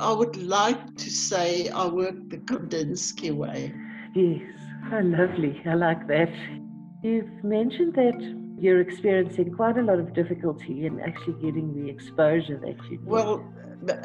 I 0.00 0.12
would 0.12 0.36
like 0.36 0.96
to 0.96 1.10
say 1.10 1.68
I 1.68 1.86
work 1.86 2.16
the 2.30 2.38
Kandinsky 2.38 3.30
way. 3.30 3.74
Yes, 4.14 4.42
oh, 4.92 5.00
lovely. 5.00 5.60
I 5.66 5.74
like 5.74 6.06
that. 6.08 6.30
You've 7.02 7.42
mentioned 7.42 7.94
that 7.94 8.18
you're 8.58 8.80
experiencing 8.80 9.52
quite 9.54 9.76
a 9.76 9.82
lot 9.82 9.98
of 9.98 10.12
difficulty 10.12 10.86
in 10.86 11.00
actually 11.00 11.34
getting 11.42 11.74
the 11.74 11.90
exposure 11.90 12.58
that 12.58 12.76
you 12.90 12.98
need. 12.98 13.06
Well, 13.06 13.44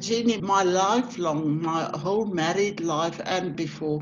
Jenny, 0.02 0.42
my 0.42 0.64
lifelong, 0.64 1.62
my 1.62 1.92
whole 1.96 2.26
married 2.26 2.80
life 2.80 3.22
and 3.26 3.56
before, 3.56 4.02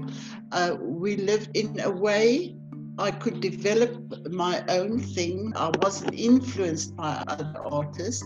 uh, 0.51 0.77
we 0.79 1.17
lived 1.17 1.49
in 1.57 1.79
a 1.81 1.91
way 1.91 2.55
I 2.97 3.11
could 3.11 3.41
develop 3.41 4.25
my 4.29 4.63
own 4.69 4.99
thing. 4.99 5.51
I 5.57 5.71
wasn't 5.81 6.13
influenced 6.13 6.95
by 6.95 7.21
other 7.27 7.53
artists, 7.65 8.23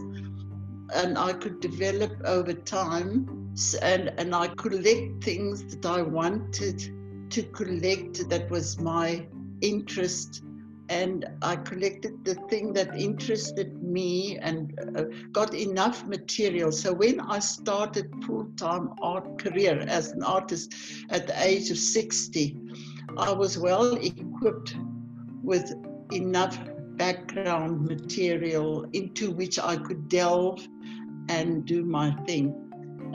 and 0.94 1.18
I 1.18 1.34
could 1.34 1.60
develop 1.60 2.12
over 2.26 2.54
time. 2.54 3.56
And, 3.82 4.13
and 4.20 4.36
I 4.36 4.50
collect 4.50 5.24
things 5.24 5.63
that 5.76 5.86
I 5.86 6.04
wanted 6.04 6.99
to 7.30 7.44
collect 7.44 8.30
that 8.30 8.50
was 8.50 8.80
my 8.80 9.28
interest 9.62 10.44
and 10.89 11.26
I 11.44 11.56
collected 11.56 12.26
the 12.26 12.34
thing 12.50 12.74
that 12.74 12.96
interested 12.96 13.82
me 13.82 14.39
and 14.39 14.78
uh, 14.98 15.04
got 15.32 15.54
enough 15.54 16.06
material. 16.08 16.72
So 16.72 16.92
when 16.92 17.20
I 17.20 17.38
started 17.39 18.12
full-time 18.26 18.89
art 19.02 19.38
career 19.38 19.86
as 19.88 20.12
an 20.12 20.24
artist 20.24 20.74
at 21.12 21.28
the 21.28 21.46
age 21.46 21.70
of 21.70 21.78
60, 21.78 22.58
I 23.18 23.32
was 23.32 23.60
well 23.60 23.96
equipped 23.98 24.76
with 25.44 25.72
enough 26.12 26.58
background 26.98 27.86
material 27.86 28.86
into 28.94 29.32
which 29.32 29.60
I 29.60 29.78
could 29.78 30.10
delve 30.10 30.68
and 31.30 31.65
do 31.65 31.86
my 31.86 32.12
thing. 32.26 32.56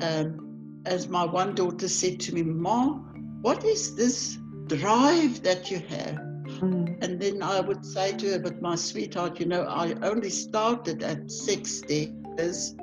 Um, 0.00 0.81
as 0.87 1.09
my 1.09 1.24
one 1.24 1.55
daughter 1.57 1.88
said 1.88 2.20
to 2.20 2.35
me, 2.35 2.42
Ma, 2.42 3.00
what 3.44 3.62
is 3.62 3.94
this 3.94 4.38
drive 4.68 5.42
that 5.42 5.70
you 5.70 5.78
have? 5.78 6.16
Mm. 6.62 6.96
And 7.04 7.20
then 7.20 7.42
I 7.42 7.61
would 7.61 7.85
say 7.85 8.16
to 8.16 8.30
her, 8.30 8.38
but 8.38 8.62
my 8.62 8.74
sweetheart, 8.74 9.38
you 9.38 9.44
know, 9.44 9.64
I 9.64 9.92
only 10.00 10.30
started 10.30 11.02
at 11.02 11.30
60 11.30 12.14
years 12.38 12.74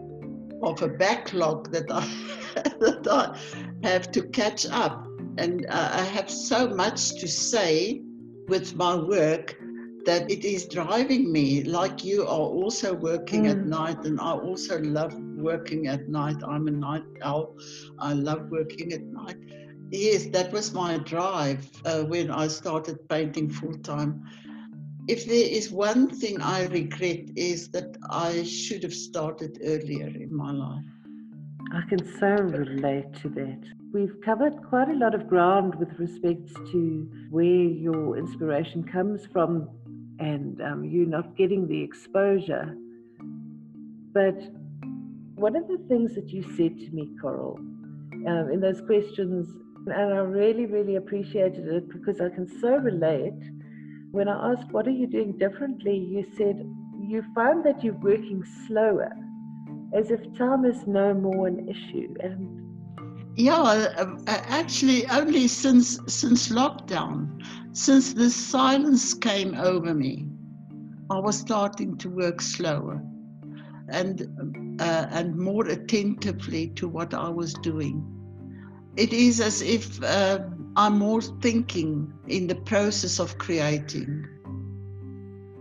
of 0.62 0.80
a 0.84 0.88
backlog 0.88 1.72
that 1.72 1.92
I, 1.92 2.06
that 2.80 3.08
I 3.10 3.88
have 3.88 4.12
to 4.12 4.22
catch 4.22 4.68
up. 4.68 5.04
And 5.40 5.66
uh, 5.66 5.90
I 5.94 6.04
have 6.04 6.30
so 6.30 6.68
much 6.68 7.16
to 7.22 7.28
say 7.28 8.04
with 8.48 8.76
my 8.76 8.96
work 8.96 9.58
that 10.06 10.30
it 10.30 10.46
is 10.46 10.68
driving 10.68 11.32
me 11.32 11.64
like 11.64 12.04
you 12.04 12.22
are 12.22 12.50
also 12.60 12.94
working 12.94 13.46
mm. 13.46 13.52
at 13.52 13.66
night 13.68 14.04
and 14.04 14.20
i 14.20 14.32
also 14.32 14.80
love 14.80 15.14
working 15.38 15.86
at 15.86 16.10
night 16.10 16.38
i'm 16.48 16.68
a 16.68 16.72
night 16.72 17.04
owl 17.22 17.56
i 18.00 18.12
love 18.12 18.50
working 18.50 18.94
at 18.94 19.04
night 19.04 19.38
yes 19.92 20.26
that 20.28 20.52
was 20.52 20.74
my 20.74 20.98
drive 21.00 21.70
uh, 21.86 22.02
when 22.04 22.32
i 22.32 22.48
started 22.48 22.98
painting 23.10 23.50
full 23.50 23.78
time 23.80 24.24
if 25.08 25.26
there 25.26 25.48
is 25.60 25.72
one 25.72 26.10
thing 26.10 26.42
i 26.42 26.66
regret 26.68 27.30
is 27.36 27.70
that 27.70 27.98
i 28.10 28.44
should 28.44 28.84
have 28.84 28.94
started 28.94 29.60
earlier 29.64 30.08
in 30.08 30.36
my 30.36 30.52
life. 30.52 30.86
I 31.74 31.84
can 31.88 32.06
so 32.20 32.28
relate 32.28 33.14
to 33.22 33.30
that. 33.30 33.60
We've 33.94 34.20
covered 34.26 34.62
quite 34.68 34.90
a 34.90 34.94
lot 34.94 35.16
of 35.16 35.30
ground 35.30 35.76
with 35.76 35.98
respect 35.98 36.54
to 36.54 37.10
where 37.30 37.46
your 37.46 38.18
inspiration 38.18 38.84
comes 38.84 39.26
from 39.28 39.70
and 40.20 40.62
um, 40.62 40.84
you're 40.84 41.08
not 41.08 41.38
getting 41.38 41.68
the 41.70 41.82
exposure. 41.82 42.76
But 44.14 44.38
one 45.36 45.56
of 45.56 45.70
the 45.70 45.78
things 45.88 46.14
that 46.16 46.30
you 46.30 46.44
said 46.58 46.78
to 46.78 46.92
me, 46.92 47.10
Coral, 47.22 47.58
um, 48.28 48.50
in 48.52 48.60
those 48.60 48.82
questions, 48.82 49.48
and 49.88 50.14
I 50.14 50.18
really, 50.18 50.66
really 50.66 50.96
appreciated 50.96 51.68
it 51.68 51.90
because 51.90 52.22
I 52.22 52.30
can 52.30 52.48
so 52.60 52.76
relate. 52.76 53.42
When 54.12 54.28
I 54.28 54.52
asked, 54.52 54.72
What 54.72 54.88
are 54.88 54.92
you 54.92 55.08
doing 55.08 55.38
differently? 55.38 55.98
you 55.98 56.26
said, 56.38 56.64
You 57.00 57.24
find 57.34 57.64
that 57.66 57.84
you're 57.84 57.94
working 57.96 58.44
slower, 58.68 59.12
as 59.94 60.12
if 60.12 60.22
time 60.38 60.66
is 60.66 60.86
no 60.86 61.14
more 61.14 61.48
an 61.48 61.68
issue. 61.68 62.14
And 62.20 62.62
yeah, 63.36 63.62
uh, 63.62 64.16
uh, 64.28 64.42
actually, 64.48 65.08
only 65.08 65.48
since 65.48 66.00
since 66.08 66.50
lockdown, 66.50 67.42
since 67.72 68.14
the 68.14 68.30
silence 68.30 69.14
came 69.14 69.56
over 69.56 69.94
me, 69.94 70.28
I 71.10 71.18
was 71.20 71.38
starting 71.38 71.98
to 71.98 72.10
work 72.10 72.42
slower 72.42 73.02
and 73.90 74.78
uh, 74.80 75.08
and 75.12 75.38
more 75.38 75.66
attentively 75.66 76.68
to 76.76 76.88
what 76.88 77.14
I 77.14 77.30
was 77.30 77.54
doing. 77.54 78.21
It 78.98 79.14
is 79.14 79.40
as 79.40 79.62
if 79.62 80.04
uh, 80.04 80.40
I'm 80.76 81.00
more 81.00 81.22
thinking 81.22 82.12
in 82.28 82.48
the 82.48 82.56
process 82.56 83.20
of 83.20 83.38
creating 83.38 84.26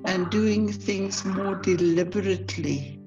and 0.04 0.30
doing 0.30 0.72
things 0.72 1.24
more 1.24 1.54
deliberately, 1.56 3.00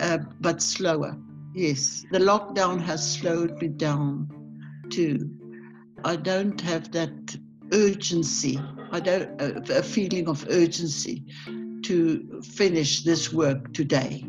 uh, 0.00 0.18
but 0.40 0.62
slower. 0.62 1.16
Yes, 1.54 2.04
the 2.12 2.18
lockdown 2.18 2.80
has 2.82 3.14
slowed 3.14 3.60
me 3.60 3.68
down 3.68 4.28
too. 4.90 5.30
I 6.04 6.16
don't 6.16 6.60
have 6.60 6.92
that 6.92 7.36
urgency. 7.72 8.58
I 8.90 9.00
don't 9.00 9.40
uh, 9.40 9.60
a 9.74 9.82
feeling 9.82 10.28
of 10.28 10.46
urgency 10.50 11.24
to 11.82 12.40
finish 12.42 13.02
this 13.02 13.32
work 13.32 13.72
today. 13.72 14.24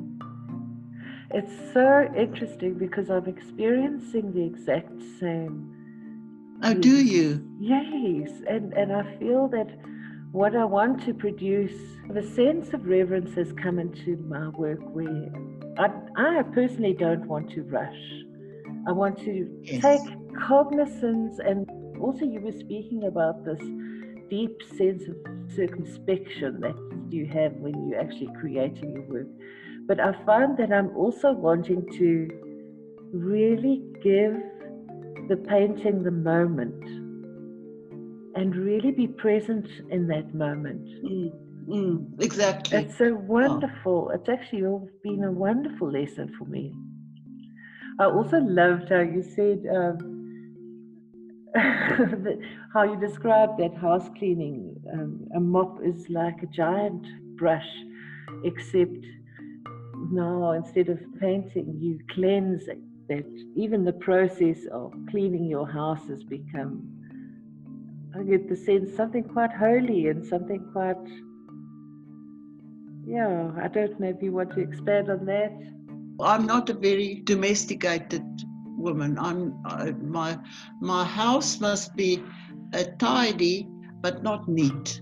It's 1.33 1.73
so 1.73 2.07
interesting 2.15 2.75
because 2.75 3.09
I'm 3.09 3.25
experiencing 3.25 4.33
the 4.33 4.43
exact 4.43 5.01
same. 5.19 5.73
Oh, 6.61 6.73
do 6.73 7.03
you? 7.03 7.43
Yes, 7.59 8.29
and 8.47 8.71
and 8.73 8.93
I 8.93 9.17
feel 9.17 9.47
that 9.47 9.67
what 10.31 10.55
I 10.55 10.63
want 10.63 11.03
to 11.05 11.13
produce, 11.13 11.73
the 12.09 12.23
sense 12.23 12.73
of 12.73 12.85
reverence 12.85 13.35
has 13.35 13.51
come 13.53 13.79
into 13.79 14.17
my 14.17 14.49
work 14.49 14.79
where 14.93 15.31
I, 15.77 15.89
I 16.15 16.43
personally 16.43 16.93
don't 16.93 17.27
want 17.27 17.51
to 17.51 17.63
rush. 17.63 18.03
I 18.87 18.91
want 18.91 19.17
to 19.19 19.49
yes. 19.63 19.81
take 19.81 20.01
cognizance, 20.47 21.39
and 21.39 21.67
also 21.99 22.25
you 22.25 22.41
were 22.41 22.51
speaking 22.51 23.05
about 23.05 23.43
this 23.43 23.59
deep 24.29 24.61
sense 24.77 25.03
of 25.07 25.15
circumspection 25.55 26.59
that 26.61 26.75
you 27.09 27.25
have 27.25 27.53
when 27.53 27.87
you're 27.87 27.99
actually 27.99 28.29
creating 28.39 28.93
your 28.93 29.03
work. 29.03 29.27
But 29.87 29.99
I 29.99 30.13
find 30.25 30.57
that 30.57 30.71
I'm 30.71 30.95
also 30.95 31.33
wanting 31.33 31.85
to 31.97 32.29
really 33.11 33.83
give 34.01 34.33
the 35.29 35.37
painting 35.37 36.03
the 36.03 36.11
moment 36.11 36.83
and 38.35 38.55
really 38.55 38.91
be 38.91 39.07
present 39.07 39.67
in 39.89 40.07
that 40.07 40.33
moment. 40.33 40.85
Mm, 41.03 41.31
mm, 41.67 42.23
exactly. 42.23 42.79
It's 42.79 42.97
so 42.97 43.13
wonderful. 43.13 44.09
Oh. 44.09 44.15
It's 44.15 44.29
actually 44.29 44.63
been 45.03 45.23
a 45.23 45.31
wonderful 45.31 45.91
lesson 45.91 46.33
for 46.37 46.45
me. 46.45 46.73
I 47.99 48.05
also 48.05 48.39
loved 48.39 48.89
how 48.89 49.01
you 49.01 49.21
said 49.21 49.63
um, 49.71 50.13
how 52.73 52.83
you 52.83 52.99
described 52.99 53.59
that 53.59 53.75
house 53.75 54.09
cleaning. 54.17 54.75
Um, 54.91 55.27
a 55.35 55.39
mop 55.39 55.79
is 55.83 56.09
like 56.09 56.41
a 56.41 56.47
giant 56.47 57.05
brush, 57.37 57.69
except 58.43 59.05
now 60.11 60.51
instead 60.51 60.89
of 60.89 60.99
painting, 61.19 61.77
you 61.79 61.99
cleanse 62.13 62.67
it. 62.67 62.79
That 63.09 63.25
even 63.55 63.83
the 63.83 63.93
process 63.93 64.65
of 64.71 64.93
cleaning 65.09 65.45
your 65.45 65.67
house 65.69 66.07
has 66.07 66.23
become 66.23 66.93
I 68.15 68.21
get 68.21 68.47
the 68.47 68.55
sense 68.55 68.95
something 68.95 69.23
quite 69.23 69.51
holy 69.51 70.07
and 70.07 70.23
something 70.23 70.63
quite, 70.71 70.95
yeah, 73.07 73.51
I 73.59 73.67
don't 73.67 73.99
know 73.99 74.09
if 74.09 74.21
you 74.21 74.31
want 74.31 74.51
to 74.51 74.61
expand 74.61 75.09
on 75.09 75.25
that. 75.25 75.51
I'm 76.21 76.45
not 76.45 76.69
a 76.69 76.75
very 76.75 77.21
domesticated 77.23 78.23
woman. 78.77 79.17
I'm 79.17 79.55
I, 79.65 79.91
my 79.91 80.37
my 80.79 81.03
house 81.03 81.59
must 81.59 81.95
be 81.95 82.23
uh, 82.73 82.83
tidy 82.99 83.67
but 84.01 84.21
not 84.21 84.47
neat. 84.47 85.01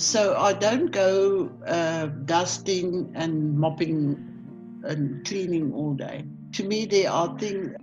So 0.00 0.34
I 0.34 0.54
don't 0.54 0.90
go 0.90 1.50
uh, 1.66 2.06
dusting 2.24 3.12
and 3.14 3.58
mopping 3.58 4.16
and 4.84 5.26
cleaning 5.26 5.74
all 5.74 5.92
day. 5.92 6.24
To 6.52 6.64
me, 6.64 6.86
there 6.86 7.10
are 7.10 7.38
things 7.38 7.74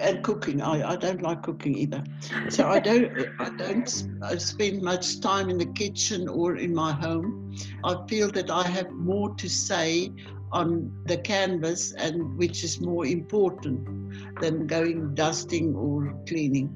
and 0.00 0.24
cooking. 0.24 0.62
I, 0.62 0.92
I 0.92 0.96
don't 0.96 1.20
like 1.20 1.42
cooking 1.42 1.76
either. 1.76 2.02
So 2.48 2.66
I 2.66 2.78
don't 2.78 3.12
I 3.38 3.50
don't 3.50 4.04
I 4.22 4.36
spend 4.36 4.80
much 4.82 5.20
time 5.20 5.50
in 5.50 5.58
the 5.58 5.66
kitchen 5.66 6.28
or 6.28 6.56
in 6.56 6.74
my 6.74 6.92
home. 6.92 7.54
I 7.84 7.96
feel 8.08 8.30
that 8.32 8.50
I 8.50 8.62
have 8.62 8.90
more 8.92 9.34
to 9.34 9.48
say 9.48 10.10
on 10.52 10.90
the 11.06 11.18
canvas 11.18 11.92
and 11.92 12.38
which 12.38 12.64
is 12.64 12.80
more 12.80 13.04
important 13.04 14.40
than 14.40 14.66
going 14.66 15.14
dusting 15.14 15.74
or 15.74 16.14
cleaning. 16.26 16.70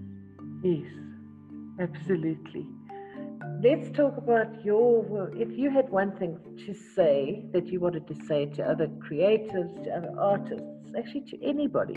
Yes, 0.62 0.84
absolutely. 1.78 2.66
Let's 3.62 3.90
talk 3.96 4.16
about 4.16 4.64
your 4.64 5.02
work. 5.02 5.34
if 5.36 5.50
you 5.56 5.70
had 5.70 5.90
one 5.90 6.12
thing 6.18 6.38
to 6.66 6.74
say 6.74 7.44
that 7.52 7.66
you 7.66 7.80
wanted 7.80 8.06
to 8.08 8.14
say 8.26 8.46
to 8.46 8.62
other 8.62 8.88
creatives, 8.88 9.84
to 9.84 9.90
other 9.90 10.14
artists, 10.18 10.66
actually 10.96 11.22
to 11.32 11.42
anybody 11.42 11.94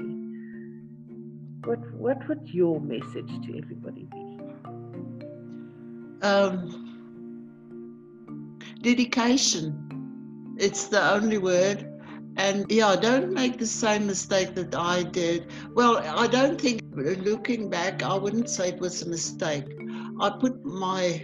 what 1.65 1.79
what 1.93 2.27
would 2.27 2.49
your 2.49 2.79
message 2.81 3.31
to 3.45 3.57
everybody 3.57 4.07
be? 4.11 4.39
Um, 6.21 6.59
dedication. 8.81 10.55
It's 10.57 10.87
the 10.87 11.13
only 11.13 11.37
word. 11.37 11.89
And 12.35 12.65
yeah, 12.69 12.95
don't 12.95 13.31
make 13.31 13.59
the 13.59 13.67
same 13.67 14.07
mistake 14.07 14.55
that 14.55 14.73
I 14.75 15.03
did. 15.03 15.47
Well, 15.75 15.97
I 15.97 16.27
don't 16.27 16.59
think, 16.59 16.81
looking 16.95 17.69
back, 17.69 18.01
I 18.01 18.15
wouldn't 18.15 18.49
say 18.49 18.69
it 18.69 18.79
was 18.79 19.03
a 19.03 19.09
mistake. 19.09 19.65
I 20.19 20.31
put 20.31 20.65
my 20.65 21.23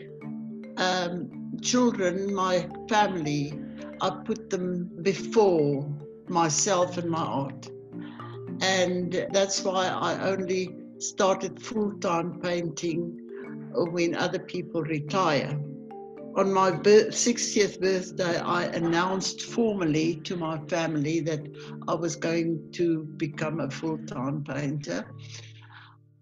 um, 0.80 1.30
children, 1.62 2.34
my 2.34 2.68
family, 2.89 3.54
I 4.02 4.10
put 4.10 4.50
them 4.50 4.89
before 5.02 5.88
myself 6.28 6.98
and 6.98 7.10
my 7.10 7.24
art. 7.24 7.70
And 8.62 9.28
that's 9.32 9.63
why 9.63 9.88
I 9.88 10.32
only 10.32 10.76
started 11.00 11.62
full 11.62 11.94
time 12.00 12.39
painting 12.42 13.18
when 13.74 14.15
other 14.15 14.39
people 14.39 14.82
retire. 14.84 15.60
on 16.36 16.54
my 16.54 16.72
60th 16.72 17.82
birthday, 17.82 18.38
I 18.38 18.65
announced 18.65 19.42
formally 19.42 20.15
to 20.24 20.38
my 20.38 20.58
family 20.68 21.20
that 21.22 21.42
I 21.88 21.96
was 21.96 22.15
going 22.15 22.72
to 22.74 23.04
become 23.18 23.60
a 23.60 23.70
full 23.70 23.98
time 24.06 24.44
painter. 24.44 25.06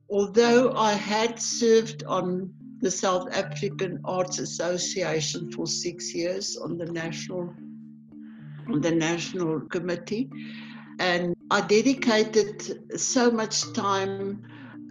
Although 0.09 0.73
I 0.73 0.93
had 0.93 1.39
served 1.39 2.03
on 2.05 2.53
the 2.81 2.91
South 2.91 3.27
African 3.33 3.99
Arts 4.05 4.39
Association 4.39 5.51
for 5.51 5.67
six 5.67 6.13
years 6.13 6.57
on 6.57 6.77
the 6.77 6.85
national 6.85 7.53
on 8.69 8.81
the 8.81 8.91
national 8.91 9.61
committee, 9.61 10.29
and 10.99 11.35
I 11.49 11.61
dedicated 11.61 12.99
so 12.99 13.31
much 13.31 13.71
time 13.73 14.43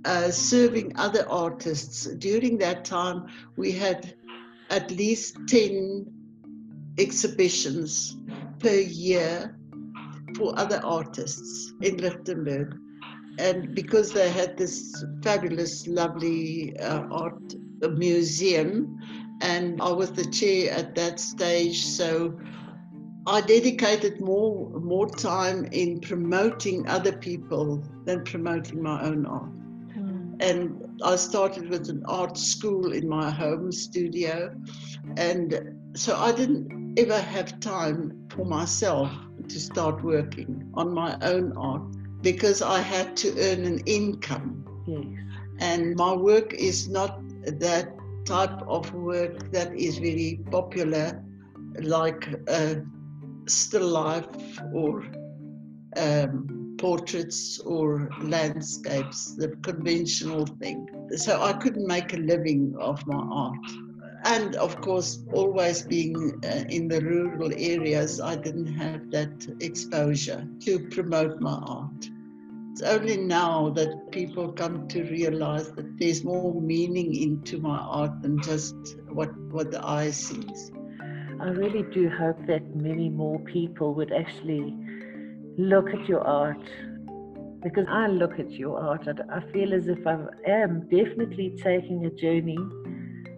uh, 0.07 0.31
serving 0.31 0.93
other 0.97 1.29
artists. 1.29 2.07
During 2.07 2.59
that 2.59 2.85
time, 2.85 3.27
we 3.57 3.73
had 3.73 4.15
at 4.71 4.91
least 4.91 5.37
10 5.49 6.07
exhibitions 6.99 8.17
per 8.61 8.75
year 8.75 9.59
for 10.37 10.59
other 10.59 10.81
artists 10.85 11.73
in 11.83 11.97
Lichtenburg. 11.97 12.79
And 13.39 13.75
because 13.75 14.13
they 14.13 14.31
had 14.31 14.57
this 14.57 15.05
fabulous, 15.23 15.87
lovely 15.87 16.77
uh, 16.79 17.03
art 17.11 17.55
museum, 17.83 18.99
and 19.41 19.81
I 19.81 19.91
was 19.91 20.13
the 20.13 20.25
chair 20.25 20.73
at 20.73 20.95
that 20.95 21.21
stage, 21.21 21.85
so 21.85 22.39
I 23.27 23.41
dedicated 23.41 24.21
more 24.21 24.71
more 24.81 25.09
time 25.09 25.65
in 25.73 26.01
promoting 26.01 26.89
other 26.89 27.13
people 27.13 27.83
than 28.05 28.25
promoting 28.25 28.83
my 28.83 29.03
own 29.03 29.27
art. 29.27 29.53
Mm. 29.99 30.37
And 30.41 31.01
I 31.05 31.17
started 31.17 31.69
with 31.69 31.89
an 31.89 32.05
art 32.07 32.39
school 32.39 32.93
in 32.93 33.09
my 33.09 33.31
home 33.31 33.73
studio, 33.73 34.55
and 35.17 35.77
so 35.95 36.17
I 36.17 36.33
didn't 36.33 36.99
ever 36.99 37.19
have 37.19 37.59
time 37.61 38.27
for 38.31 38.45
myself 38.45 39.11
to 39.49 39.61
start 39.61 40.03
working 40.03 40.71
on 40.75 40.93
my 40.93 41.19
own 41.23 41.53
art 41.57 41.83
because 42.23 42.63
I 42.63 42.81
had 42.81 43.17
to 43.19 43.29
earn 43.39 43.65
an 43.65 43.81
income. 43.87 44.65
Yes. 44.87 45.05
And 45.59 45.97
my 45.97 46.13
work 46.13 46.55
is 46.55 46.89
not 46.89 47.21
that 47.47 47.93
type 48.25 48.63
of 48.67 48.93
work 48.95 49.51
that 49.53 49.75
is 49.75 49.99
very 49.99 50.41
popular, 50.51 51.23
like 51.81 52.29
uh, 52.49 52.75
still 53.47 53.89
life 53.89 54.61
or 54.75 55.05
um, 55.97 56.77
portraits 56.79 57.59
or 57.61 58.11
landscapes, 58.23 59.35
the 59.37 59.49
conventional 59.63 60.47
thing. 60.61 60.87
So 61.17 61.41
I 61.41 61.53
couldn't 61.55 61.87
make 61.87 62.13
a 62.13 62.19
living 62.19 62.75
off 62.81 63.07
my 63.07 63.17
art. 63.17 63.67
And 64.25 64.57
of 64.57 64.81
course, 64.81 65.23
always 65.33 65.83
being 65.83 66.33
uh, 66.45 66.65
in 66.69 66.89
the 66.89 67.01
rural 67.01 67.53
areas, 67.57 68.21
I 68.21 68.35
didn't 68.35 68.75
have 68.75 69.09
that 69.13 69.47
exposure 69.61 70.47
to 70.63 70.81
promote 70.89 71.41
my 71.41 71.55
art. 71.55 72.11
It's 72.79 72.83
only 72.83 73.17
now 73.17 73.71
that 73.71 74.13
people 74.13 74.53
come 74.53 74.87
to 74.89 75.03
realize 75.05 75.71
that 75.73 75.99
there's 75.99 76.23
more 76.23 76.61
meaning 76.61 77.15
into 77.15 77.59
my 77.59 77.79
art 77.79 78.21
than 78.21 78.39
just 78.43 78.77
what, 79.09 79.35
what 79.51 79.71
the 79.71 79.83
eye 79.83 80.11
sees. 80.11 80.73
I 81.41 81.49
really 81.53 81.85
do 81.85 82.11
hope 82.11 82.37
that 82.47 82.77
many 82.77 83.09
more 83.09 83.39
people 83.39 83.95
would 83.95 84.13
actually 84.13 84.77
look 85.57 85.89
at 85.95 86.07
your 86.07 86.21
art 86.21 86.61
because 87.63 87.87
I 87.89 88.09
look 88.09 88.39
at 88.39 88.51
your 88.51 88.79
art 88.79 89.07
and 89.07 89.23
I 89.33 89.41
feel 89.53 89.73
as 89.73 89.89
if 89.89 90.07
I 90.07 90.19
am 90.47 90.83
definitely 90.91 91.57
taking 91.57 92.05
a 92.05 92.11
journey, 92.11 92.59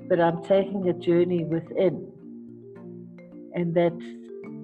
but 0.08 0.18
I'm 0.18 0.42
taking 0.42 0.88
a 0.88 0.94
journey 0.94 1.44
within, 1.44 2.10
and 3.54 3.72
that 3.76 3.96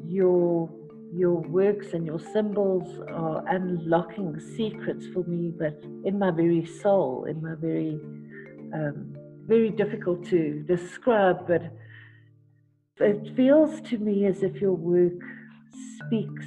your 0.08 0.68
your 1.16 1.34
works 1.34 1.92
and 1.92 2.04
your 2.04 2.18
symbols 2.18 2.98
are 3.08 3.44
unlocking 3.48 4.40
secrets 4.56 5.06
for 5.12 5.22
me, 5.24 5.52
but 5.56 5.80
in 6.04 6.18
my 6.18 6.30
very 6.30 6.66
soul, 6.66 7.24
in 7.24 7.40
my 7.42 7.54
very 7.54 8.00
um, 8.74 9.14
very 9.46 9.70
difficult 9.70 10.24
to 10.26 10.64
describe, 10.66 11.46
but 11.46 11.62
it 12.98 13.36
feels 13.36 13.80
to 13.82 13.98
me 13.98 14.26
as 14.26 14.42
if 14.42 14.60
your 14.60 14.72
work 14.72 15.20
speaks 15.98 16.46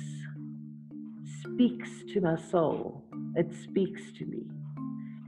speaks 1.41 1.89
to 2.13 2.21
my 2.21 2.35
soul. 2.35 3.03
It 3.35 3.53
speaks 3.63 4.01
to 4.17 4.25
me. 4.25 4.43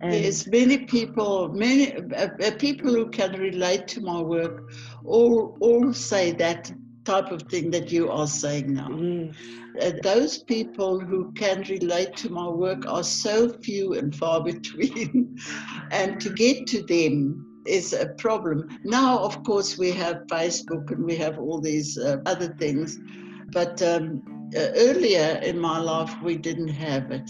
And 0.01 0.13
yes, 0.13 0.47
many 0.47 0.85
people, 0.85 1.49
many 1.49 1.93
uh, 1.93 2.29
uh, 2.41 2.51
people 2.57 2.93
who 2.93 3.09
can 3.09 3.33
relate 3.33 3.87
to 3.89 4.01
my 4.01 4.21
work, 4.21 4.71
all 5.05 5.57
all 5.59 5.93
say 5.93 6.31
that 6.33 6.71
type 7.09 7.31
of 7.31 7.41
thing 7.43 7.71
that 7.71 7.91
you 7.91 8.11
are 8.11 8.27
saying 8.27 8.73
now. 8.73 8.89
Yes. 8.91 9.35
Uh, 9.81 9.99
those 10.03 10.43
people 10.43 10.99
who 10.99 11.31
can 11.33 11.63
relate 11.63 12.15
to 12.17 12.29
my 12.29 12.47
work 12.47 12.85
are 12.87 13.03
so 13.03 13.49
few 13.49 13.93
and 13.93 14.15
far 14.15 14.43
between, 14.51 15.37
and 15.91 16.21
to 16.21 16.29
get 16.29 16.67
to 16.67 16.83
them 16.83 17.45
is 17.65 17.93
a 17.93 18.07
problem. 18.25 18.57
Now, 18.83 19.19
of 19.19 19.43
course, 19.43 19.77
we 19.77 19.91
have 19.91 20.27
Facebook 20.31 20.91
and 20.91 21.03
we 21.03 21.15
have 21.15 21.39
all 21.39 21.59
these 21.59 21.97
uh, 21.97 22.17
other 22.25 22.49
things, 22.59 22.99
but 23.51 23.81
um, 23.81 24.21
uh, 24.55 24.69
earlier 24.87 25.39
in 25.43 25.57
my 25.59 25.79
life, 25.79 26.13
we 26.23 26.37
didn't 26.37 26.73
have 26.89 27.11
it. 27.11 27.29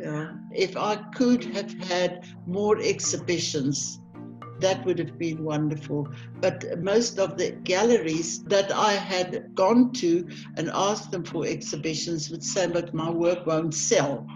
Yeah. 0.00 0.32
If 0.52 0.76
I 0.76 0.96
could 1.18 1.44
have 1.56 1.72
had 1.94 2.26
more 2.46 2.78
exhibitions, 2.78 4.00
that 4.60 4.84
would 4.84 4.98
have 4.98 5.18
been 5.18 5.44
wonderful. 5.44 6.08
But 6.40 6.82
most 6.82 7.18
of 7.18 7.36
the 7.36 7.52
galleries 7.52 8.42
that 8.44 8.72
I 8.72 8.92
had 8.92 9.54
gone 9.54 9.92
to 9.94 10.26
and 10.56 10.70
asked 10.72 11.10
them 11.10 11.24
for 11.24 11.46
exhibitions 11.46 12.30
would 12.30 12.42
say, 12.44 12.66
but 12.66 12.94
my 12.94 13.10
work 13.10 13.46
won't 13.46 13.74
sell. 13.74 14.26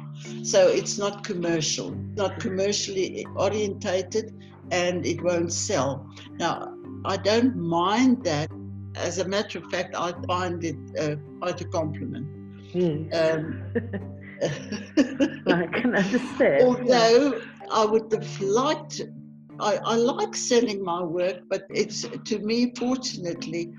So 0.42 0.68
it's 0.68 0.98
not 0.98 1.24
commercial, 1.24 1.92
not 2.16 2.40
commercially 2.40 3.26
orientated 3.37 4.35
and 4.70 5.06
it 5.06 5.22
won't 5.22 5.52
sell. 5.52 6.06
Now, 6.38 6.74
I 7.04 7.16
don't 7.16 7.56
mind 7.56 8.24
that. 8.24 8.50
As 8.96 9.18
a 9.18 9.26
matter 9.26 9.59
of 9.59 9.66
fact, 9.66 9.94
I 9.96 10.12
find 10.26 10.64
it 10.64 10.76
uh, 10.98 11.16
quite 11.40 11.61
a 11.61 11.64
compliment. 11.64 12.26
Mm. 12.72 13.14
Um, 13.14 13.62
I 15.46 15.66
can 15.66 15.94
understand. 15.94 16.62
Although 16.66 17.40
I 17.70 17.85
would 17.85 18.12
have 18.12 18.40
liked, 18.40 19.02
I, 19.60 19.76
I 19.84 19.94
like 19.96 20.34
selling 20.34 20.82
my 20.82 21.02
work, 21.02 21.42
but 21.48 21.66
it's 21.70 22.02
to 22.02 22.38
me, 22.38 22.72
fortunately, 22.76 23.72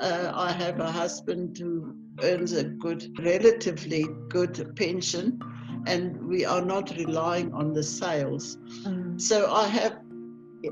uh, 0.00 0.32
I 0.34 0.52
have 0.52 0.80
a 0.80 0.90
husband 0.90 1.58
who 1.58 1.94
earns 2.22 2.52
a 2.52 2.64
good, 2.64 3.18
relatively 3.18 4.06
good 4.28 4.74
pension, 4.76 5.40
and 5.86 6.16
we 6.28 6.44
are 6.44 6.64
not 6.64 6.90
relying 6.96 7.52
on 7.52 7.72
the 7.72 7.82
sales. 7.82 8.58
Mm. 8.84 9.20
So 9.20 9.52
I 9.52 9.66
have 9.66 9.98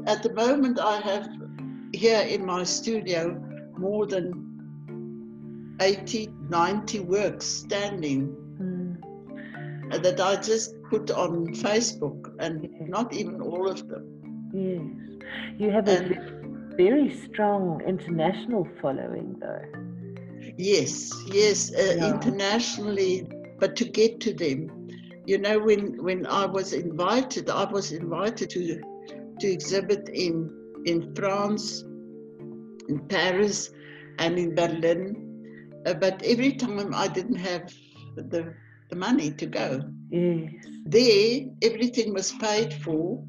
at 0.07 0.23
the 0.23 0.33
moment, 0.33 0.79
I 0.79 1.01
have 1.01 1.29
here 1.93 2.21
in 2.21 2.47
my 2.47 2.63
studio 2.63 3.35
more 3.77 4.07
than 4.07 5.77
80, 5.81 6.29
90 6.49 7.01
works 7.01 7.47
standing 7.47 8.37
mm. 8.61 10.03
that 10.03 10.21
I 10.21 10.37
just 10.37 10.75
put 10.91 11.11
on 11.11 11.49
Facebook, 11.49 12.35
and 12.39 12.69
not 12.89 13.13
even 13.15 13.41
all 13.41 13.69
of 13.69 13.89
them. 13.89 14.20
Yes. 14.53 14.83
You 15.59 15.71
have 15.71 15.89
and, 15.89 16.13
a 16.13 16.77
very 16.77 17.15
strong 17.25 17.83
international 17.87 18.67
following, 18.81 19.37
though. 19.41 19.65
Yes, 20.57 21.13
yes, 21.27 21.73
uh, 21.75 21.95
yeah. 21.97 22.15
internationally, 22.15 23.27
but 23.59 23.77
to 23.77 23.85
get 23.85 24.21
to 24.21 24.35
them, 24.35 24.89
you 25.27 25.39
know, 25.39 25.59
when 25.59 26.03
when 26.03 26.27
I 26.27 26.47
was 26.47 26.73
invited, 26.73 27.51
I 27.51 27.65
was 27.71 27.93
invited 27.93 28.51
to 28.51 28.81
to 29.41 29.47
exhibit 29.51 30.09
in, 30.09 30.51
in 30.85 31.15
France, 31.15 31.83
in 32.89 33.01
Paris, 33.09 33.71
and 34.19 34.39
in 34.39 34.55
Berlin. 34.55 35.27
Uh, 35.87 35.95
but 35.95 36.23
every 36.23 36.53
time 36.53 36.95
I 36.95 37.09
didn't 37.09 37.37
have 37.37 37.73
the, 38.17 38.55
the 38.91 38.97
money 38.97 39.31
to 39.33 39.47
go. 39.47 39.81
Yes. 40.11 40.51
There, 40.85 41.47
everything 41.63 42.13
was 42.13 42.33
paid 42.33 42.75
for, 42.75 43.25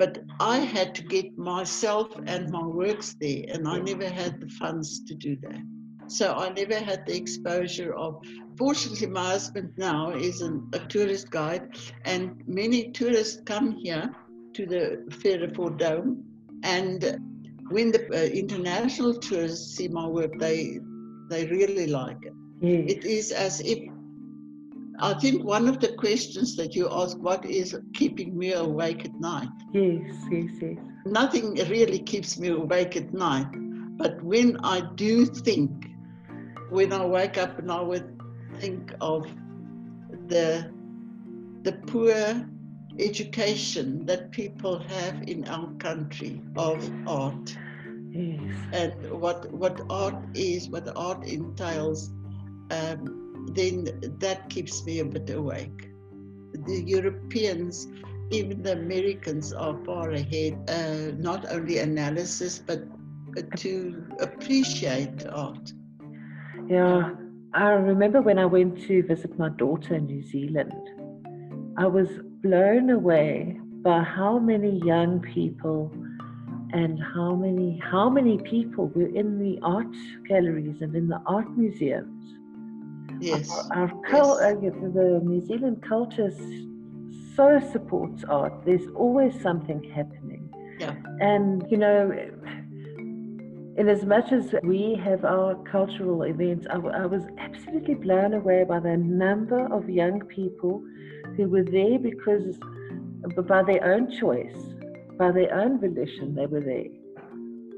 but 0.00 0.22
I 0.40 0.56
had 0.60 0.94
to 0.94 1.02
get 1.02 1.36
myself 1.36 2.08
and 2.26 2.50
my 2.50 2.64
works 2.64 3.16
there, 3.20 3.44
and 3.52 3.68
I 3.68 3.78
never 3.80 4.08
had 4.08 4.40
the 4.40 4.48
funds 4.48 5.00
to 5.08 5.14
do 5.14 5.36
that. 5.42 5.62
So 6.06 6.32
I 6.32 6.48
never 6.48 6.78
had 6.90 7.04
the 7.04 7.14
exposure 7.14 7.92
of. 7.94 8.12
Fortunately, 8.56 9.08
my 9.08 9.26
husband 9.34 9.68
now 9.76 10.10
is 10.12 10.40
an, 10.40 10.54
a 10.72 10.78
tourist 10.78 11.30
guide, 11.30 11.66
and 12.06 12.42
many 12.46 12.90
tourists 12.92 13.42
come 13.44 13.72
here 13.72 14.10
to 14.54 14.64
the 14.64 15.04
Vredefort 15.18 15.76
Dome. 15.76 16.24
And 16.62 17.00
when 17.68 17.92
the 17.92 18.02
uh, 18.08 18.22
international 18.44 19.12
tourists 19.28 19.76
see 19.76 19.88
my 19.88 20.06
work, 20.06 20.32
they 20.38 20.80
they 21.28 21.44
really 21.46 21.88
like 21.88 22.22
it. 22.22 22.32
Yes. 22.62 22.84
It 22.94 23.04
is 23.04 23.32
as 23.32 23.60
if 23.60 23.78
I 25.00 25.14
think 25.14 25.44
one 25.44 25.68
of 25.68 25.80
the 25.80 25.92
questions 25.94 26.56
that 26.56 26.74
you 26.74 26.88
ask, 26.90 27.16
what 27.18 27.44
is 27.44 27.76
keeping 27.94 28.36
me 28.36 28.52
awake 28.52 29.04
at 29.04 29.18
night? 29.20 29.48
Yes, 29.72 30.14
yes, 30.30 30.50
yes. 30.60 30.78
Nothing 31.06 31.54
really 31.68 31.98
keeps 32.00 32.38
me 32.38 32.48
awake 32.48 32.96
at 32.96 33.12
night, 33.12 33.48
But 33.96 34.22
when 34.22 34.56
I 34.64 34.80
do 34.96 35.26
think, 35.26 35.70
when 36.70 36.92
I 36.92 37.04
wake 37.04 37.36
up 37.38 37.58
and 37.58 37.70
I 37.70 37.80
would 37.80 38.18
think 38.60 38.92
of 39.00 39.26
the 40.28 40.72
the 41.62 41.72
poor 41.72 42.48
education 42.98 44.06
that 44.06 44.30
people 44.32 44.78
have 44.78 45.22
in 45.28 45.46
our 45.48 45.70
country 45.78 46.40
of 46.56 46.78
art 47.06 47.56
Yes. 48.12 48.40
and 48.72 48.92
what 49.20 49.52
what 49.52 49.80
art 49.90 50.16
is, 50.34 50.68
what 50.68 50.88
art 50.96 51.24
entails, 51.26 52.10
um, 52.70 53.29
then 53.48 53.88
that 54.18 54.48
keeps 54.48 54.84
me 54.84 55.00
a 55.00 55.04
bit 55.04 55.30
awake. 55.30 55.90
The 56.66 56.82
Europeans, 56.82 57.88
even 58.30 58.62
the 58.62 58.72
Americans, 58.72 59.52
are 59.52 59.76
far 59.84 60.10
ahead. 60.10 60.58
Uh, 60.68 61.16
not 61.18 61.50
only 61.50 61.78
analysis, 61.78 62.58
but 62.58 62.84
to 63.56 64.06
appreciate 64.20 65.26
art. 65.26 65.72
Yeah, 66.68 67.14
I 67.54 67.70
remember 67.70 68.20
when 68.20 68.38
I 68.38 68.46
went 68.46 68.80
to 68.86 69.02
visit 69.02 69.38
my 69.38 69.48
daughter 69.48 69.94
in 69.94 70.06
New 70.06 70.22
Zealand, 70.22 70.72
I 71.76 71.86
was 71.86 72.08
blown 72.42 72.90
away 72.90 73.58
by 73.82 74.02
how 74.02 74.38
many 74.38 74.80
young 74.84 75.20
people 75.20 75.92
and 76.72 77.02
how 77.14 77.34
many 77.34 77.80
how 77.82 78.08
many 78.08 78.38
people 78.38 78.86
were 78.94 79.08
in 79.08 79.38
the 79.38 79.58
art 79.62 79.94
galleries 80.28 80.80
and 80.80 80.94
in 80.94 81.08
the 81.08 81.20
art 81.26 81.50
museums. 81.56 82.34
Yes. 83.20 83.50
Our, 83.50 83.88
our 83.88 84.02
cul- 84.10 84.38
uh, 84.38 84.54
the 84.54 85.20
New 85.22 85.40
Zealand 85.46 85.82
culture 85.86 86.32
so 87.36 87.60
supports 87.72 88.24
art. 88.24 88.52
There's 88.64 88.86
always 88.94 89.40
something 89.40 89.82
happening. 89.94 90.48
Yeah. 90.78 90.94
And 91.20 91.64
you 91.70 91.76
know, 91.76 92.10
in 93.76 93.88
as 93.88 94.04
much 94.04 94.32
as 94.32 94.54
we 94.62 94.94
have 95.02 95.24
our 95.24 95.54
cultural 95.64 96.22
events, 96.22 96.66
I, 96.68 96.74
w- 96.74 96.94
I 96.94 97.06
was 97.06 97.22
absolutely 97.38 97.94
blown 97.94 98.34
away 98.34 98.64
by 98.64 98.80
the 98.80 98.96
number 98.96 99.72
of 99.72 99.88
young 99.88 100.20
people 100.26 100.82
who 101.36 101.48
were 101.48 101.64
there 101.64 101.98
because, 101.98 102.58
by 103.46 103.62
their 103.62 103.92
own 103.94 104.10
choice, 104.10 104.58
by 105.18 105.30
their 105.30 105.54
own 105.54 105.78
volition, 105.80 106.34
they 106.34 106.46
were 106.46 106.60
there. 106.60 106.86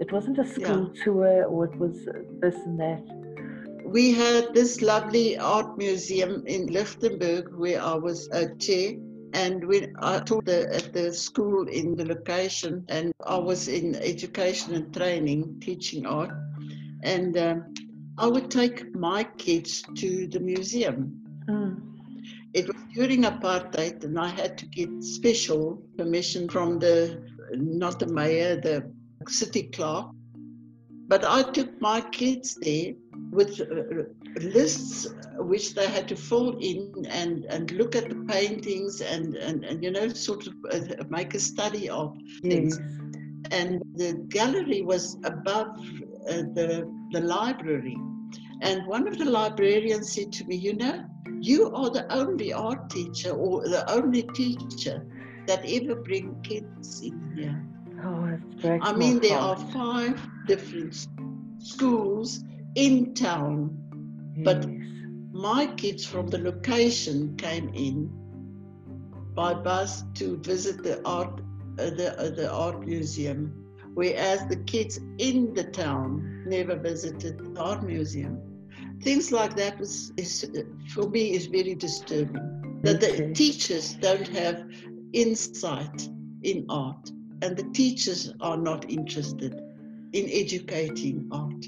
It 0.00 0.10
wasn't 0.10 0.38
a 0.38 0.44
school 0.44 0.90
tour 1.04 1.44
or 1.44 1.66
it 1.66 1.78
was 1.78 2.08
this 2.40 2.56
and 2.66 2.80
that. 2.80 3.21
We 3.84 4.12
had 4.12 4.54
this 4.54 4.80
lovely 4.80 5.36
art 5.36 5.76
museum 5.76 6.44
in 6.46 6.66
Lichtenburg 6.66 7.54
where 7.54 7.82
I 7.82 7.94
was 7.94 8.28
a 8.32 8.54
chair. 8.56 8.94
And 9.34 9.64
when 9.66 9.94
I 9.98 10.20
taught 10.20 10.44
the, 10.44 10.72
at 10.74 10.92
the 10.92 11.12
school 11.12 11.66
in 11.68 11.96
the 11.96 12.04
location, 12.04 12.84
and 12.88 13.12
I 13.26 13.38
was 13.38 13.68
in 13.68 13.94
education 13.96 14.74
and 14.74 14.94
training, 14.94 15.60
teaching 15.60 16.06
art, 16.06 16.30
and 17.02 17.36
um, 17.38 17.74
I 18.18 18.26
would 18.26 18.50
take 18.50 18.94
my 18.94 19.24
kids 19.24 19.82
to 19.96 20.26
the 20.26 20.40
museum. 20.40 21.20
Mm. 21.48 21.80
It 22.52 22.66
was 22.66 22.76
during 22.94 23.22
apartheid, 23.22 24.04
and 24.04 24.18
I 24.18 24.28
had 24.28 24.58
to 24.58 24.66
get 24.66 25.02
special 25.02 25.82
permission 25.96 26.48
from 26.48 26.78
the 26.78 27.22
not 27.54 27.98
the 27.98 28.06
mayor, 28.06 28.60
the 28.60 28.90
city 29.28 29.64
clerk. 29.64 30.06
But 31.08 31.24
I 31.24 31.42
took 31.42 31.80
my 31.80 32.00
kids 32.00 32.54
there 32.60 32.94
with 33.32 33.60
uh, 33.60 34.04
lists 34.40 35.08
which 35.38 35.74
they 35.74 35.88
had 35.88 36.06
to 36.06 36.14
fill 36.14 36.58
in 36.58 36.92
and, 37.08 37.46
and 37.46 37.70
look 37.72 37.96
at 37.96 38.08
the 38.10 38.14
paintings 38.26 39.00
and, 39.00 39.36
and, 39.36 39.64
and 39.64 39.82
you 39.82 39.90
know, 39.90 40.06
sort 40.08 40.46
of 40.46 40.54
uh, 40.70 41.04
make 41.08 41.34
a 41.34 41.40
study 41.40 41.88
of 41.88 42.14
things. 42.42 42.78
Yes. 42.78 42.88
And 43.50 43.82
the 43.94 44.12
gallery 44.28 44.82
was 44.82 45.16
above 45.24 45.78
uh, 46.28 46.42
the, 46.54 46.88
the 47.12 47.20
library. 47.20 47.96
And 48.60 48.86
one 48.86 49.08
of 49.08 49.18
the 49.18 49.24
librarians 49.24 50.12
said 50.12 50.30
to 50.34 50.44
me, 50.44 50.56
You 50.56 50.74
know, 50.74 51.04
you 51.40 51.72
are 51.74 51.90
the 51.90 52.06
only 52.14 52.52
art 52.52 52.90
teacher 52.90 53.30
or 53.30 53.62
the 53.62 53.90
only 53.90 54.22
teacher 54.34 55.04
that 55.46 55.64
ever 55.66 55.96
bring 55.96 56.40
kids 56.42 57.00
in 57.00 57.32
here. 57.34 57.64
Oh, 58.04 58.38
breaks 58.60 58.86
I 58.86 58.92
mean, 58.94 59.20
there 59.20 59.38
are 59.38 59.56
five 59.56 60.20
different 60.46 61.06
schools 61.58 62.44
in 62.74 63.14
town. 63.14 63.78
but- 64.44 64.66
My 65.32 65.66
kids 65.66 66.04
from 66.04 66.28
the 66.28 66.38
location 66.38 67.36
came 67.36 67.68
in 67.74 68.10
by 69.34 69.54
bus 69.54 70.04
to 70.14 70.36
visit 70.38 70.82
the 70.82 71.00
art, 71.06 71.40
uh, 71.78 71.90
the, 71.90 72.14
uh, 72.18 72.30
the 72.30 72.50
art 72.50 72.86
museum, 72.86 73.52
whereas 73.94 74.46
the 74.48 74.56
kids 74.56 75.00
in 75.18 75.54
the 75.54 75.64
town 75.64 76.44
never 76.46 76.76
visited 76.76 77.38
the 77.38 77.60
art 77.60 77.82
museum. 77.84 78.38
Things 79.02 79.32
like 79.32 79.56
that 79.56 79.78
was, 79.78 80.12
is, 80.16 80.50
for 80.88 81.08
me, 81.08 81.32
is 81.32 81.46
very 81.46 81.74
disturbing. 81.74 82.80
That 82.82 83.00
the 83.00 83.12
Okay. 83.12 83.32
teachers 83.32 83.94
don't 83.94 84.28
have 84.28 84.64
insight 85.12 86.08
in 86.42 86.66
art, 86.68 87.10
and 87.42 87.56
the 87.56 87.64
teachers 87.72 88.32
are 88.40 88.56
not 88.56 88.90
interested 88.90 89.54
in 90.12 90.28
educating 90.30 91.28
art. 91.30 91.64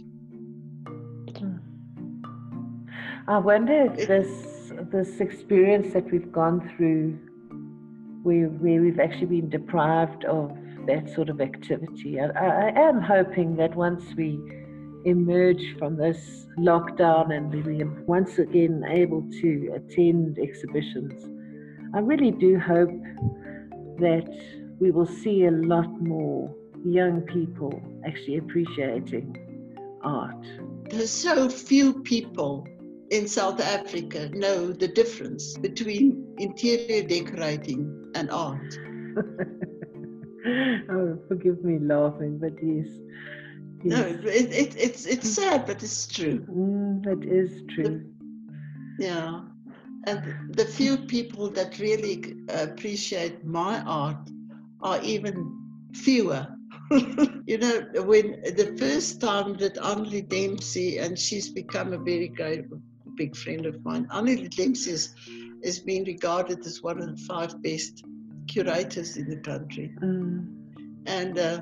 I 3.26 3.38
wonder 3.38 3.90
if 3.90 4.06
this 4.06 4.70
this 4.92 5.18
experience 5.18 5.94
that 5.94 6.10
we've 6.10 6.30
gone 6.30 6.70
through, 6.76 7.18
where 8.22 8.48
where 8.48 8.82
we've 8.82 9.00
actually 9.00 9.40
been 9.40 9.48
deprived 9.48 10.26
of 10.26 10.52
that 10.86 11.08
sort 11.14 11.30
of 11.30 11.40
activity, 11.40 12.20
I, 12.20 12.26
I 12.26 12.68
I 12.68 12.80
am 12.88 13.00
hoping 13.00 13.56
that 13.56 13.74
once 13.74 14.04
we 14.14 14.38
emerge 15.06 15.74
from 15.78 15.96
this 15.96 16.46
lockdown 16.58 17.34
and 17.34 17.64
we 17.64 17.82
are 17.82 18.04
once 18.06 18.38
again 18.38 18.84
able 18.90 19.22
to 19.40 19.72
attend 19.74 20.38
exhibitions, 20.38 21.24
I 21.94 22.00
really 22.00 22.30
do 22.30 22.58
hope 22.58 22.90
that 24.00 24.28
we 24.80 24.90
will 24.90 25.06
see 25.06 25.46
a 25.46 25.50
lot 25.50 25.88
more 26.02 26.54
young 26.84 27.22
people 27.22 27.80
actually 28.06 28.36
appreciating 28.36 29.38
art. 30.02 30.44
There's 30.90 31.08
so 31.08 31.48
few 31.48 32.02
people 32.02 32.68
in 33.10 33.28
South 33.28 33.60
Africa 33.60 34.28
know 34.32 34.72
the 34.72 34.88
difference 34.88 35.56
between 35.58 36.34
interior 36.38 37.02
decorating 37.06 38.10
and 38.14 38.30
art. 38.30 38.78
oh, 40.90 41.18
forgive 41.28 41.62
me 41.64 41.78
laughing, 41.78 42.38
but 42.38 42.52
yes. 42.62 42.86
No, 43.84 44.06
yes. 44.06 44.16
it, 44.24 44.52
it, 44.52 44.76
it's 44.78 45.06
it's 45.06 45.28
sad, 45.30 45.66
but 45.66 45.82
it's 45.82 46.06
true. 46.06 46.40
Mm, 46.50 47.06
it 47.06 47.24
is 47.28 47.62
true. 47.74 48.00
Yeah, 48.98 49.40
and 50.06 50.34
the 50.50 50.64
few 50.64 50.96
people 50.96 51.50
that 51.50 51.78
really 51.78 52.34
appreciate 52.48 53.44
my 53.44 53.80
art 53.80 54.30
are 54.80 55.00
even 55.02 55.34
fewer. 55.94 56.46
you 57.46 57.58
know, 57.58 57.86
when 58.02 58.40
the 58.42 58.74
first 58.78 59.20
time 59.20 59.56
that 59.58 59.76
Annali 59.76 60.28
Dempsey, 60.28 60.98
and 60.98 61.18
she's 61.18 61.50
become 61.50 61.92
a 61.92 61.98
very 61.98 62.28
great, 62.28 62.64
big 63.16 63.36
friend 63.36 63.66
of 63.66 63.82
mine, 63.84 64.06
Annali 64.06 64.48
Dempsey 64.54 64.90
is, 64.92 65.14
is 65.62 65.80
being 65.80 66.04
regarded 66.04 66.64
as 66.66 66.82
one 66.82 67.00
of 67.00 67.16
the 67.16 67.24
five 67.24 67.62
best 67.62 68.04
curators 68.48 69.16
in 69.16 69.28
the 69.28 69.36
country. 69.38 69.94
Mm, 70.02 70.46
And 71.06 71.38
uh, 71.38 71.60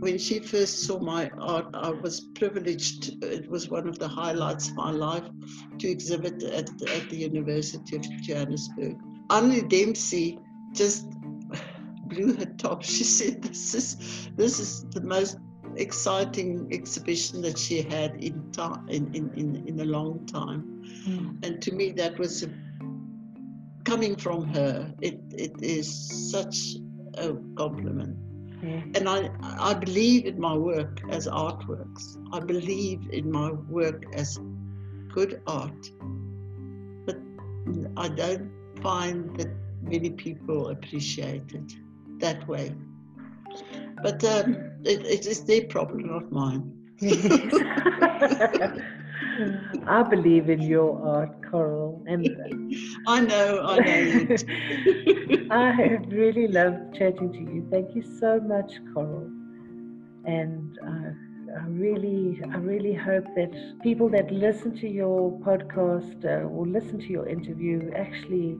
when 0.00 0.18
she 0.18 0.40
first 0.40 0.84
saw 0.84 0.98
my 0.98 1.30
art, 1.38 1.66
I 1.74 1.90
was 1.90 2.20
privileged. 2.34 3.22
It 3.24 3.48
was 3.48 3.70
one 3.70 3.88
of 3.88 3.98
the 3.98 4.08
highlights 4.08 4.68
of 4.68 4.76
my 4.76 4.90
life 4.90 5.24
to 5.78 5.88
exhibit 5.88 6.42
at, 6.42 6.68
at 6.82 7.10
the 7.10 7.16
University 7.16 7.96
of 7.96 8.02
Johannesburg. 8.22 8.96
Annali 9.30 9.68
Dempsey 9.68 10.38
just 10.72 11.06
blew 12.08 12.34
her 12.34 12.46
top. 12.58 12.82
She 12.94 13.04
said, 13.04 13.42
"This 13.42 13.74
is 13.74 14.28
this 14.36 14.58
is 14.58 14.84
the 14.90 15.00
most 15.00 15.38
exciting 15.76 16.68
exhibition 16.72 17.42
that 17.42 17.58
she 17.58 17.82
had 17.82 18.16
in 18.22 18.50
time 18.52 18.88
in, 18.88 19.14
in, 19.14 19.30
in, 19.34 19.68
in 19.68 19.80
a 19.80 19.84
long 19.84 20.26
time." 20.26 20.82
mm, 21.06 21.44
And 21.44 21.62
to 21.62 21.72
me, 21.72 21.92
that 21.92 22.18
was 22.18 22.42
a, 22.42 22.50
coming 23.84 24.16
from 24.16 24.46
her. 24.48 24.92
It 25.00 25.20
it 25.32 25.54
is 25.62 25.88
such 26.30 26.76
a 27.18 27.34
compliment 27.56 28.16
yeah. 28.64 28.82
and 28.94 29.08
I, 29.08 29.30
I 29.42 29.74
believe 29.74 30.26
in 30.26 30.40
my 30.40 30.56
work 30.56 31.00
as 31.10 31.26
artworks. 31.26 32.16
I 32.32 32.40
believe 32.40 33.00
in 33.12 33.30
my 33.30 33.52
work 33.68 34.04
as 34.14 34.38
good 35.12 35.42
art. 35.46 35.90
But 37.06 37.16
I 37.96 38.08
don't 38.08 38.50
find 38.82 39.36
that 39.38 39.50
many 39.82 40.10
people 40.10 40.68
appreciate 40.68 41.52
it 41.52 41.72
that 42.20 42.46
way. 42.48 42.74
But 44.02 44.24
um, 44.24 44.56
it, 44.84 45.06
it 45.06 45.26
is 45.26 45.44
their 45.44 45.62
problem, 45.62 46.06
not 46.06 46.30
mine. 46.30 46.72
I 49.86 50.02
believe 50.02 50.48
in 50.48 50.62
your 50.62 51.00
art, 51.06 51.30
Coral, 51.50 52.02
and 52.06 52.26
I 53.06 53.20
know, 53.20 53.60
I 53.64 53.78
know. 53.78 54.36
I 55.50 55.72
have 55.72 56.06
really 56.10 56.46
loved 56.48 56.94
chatting 56.96 57.32
to 57.32 57.38
you. 57.38 57.66
Thank 57.70 57.94
you 57.94 58.02
so 58.02 58.40
much, 58.40 58.72
Coral. 58.92 59.30
And 60.24 60.78
uh, 60.86 61.60
I 61.60 61.66
really, 61.68 62.40
I 62.52 62.56
really 62.58 62.94
hope 62.94 63.24
that 63.36 63.50
people 63.82 64.08
that 64.10 64.30
listen 64.30 64.76
to 64.78 64.88
your 64.88 65.32
podcast 65.40 66.24
uh, 66.24 66.46
or 66.48 66.66
listen 66.66 66.98
to 67.00 67.06
your 67.08 67.28
interview 67.28 67.90
actually 67.96 68.56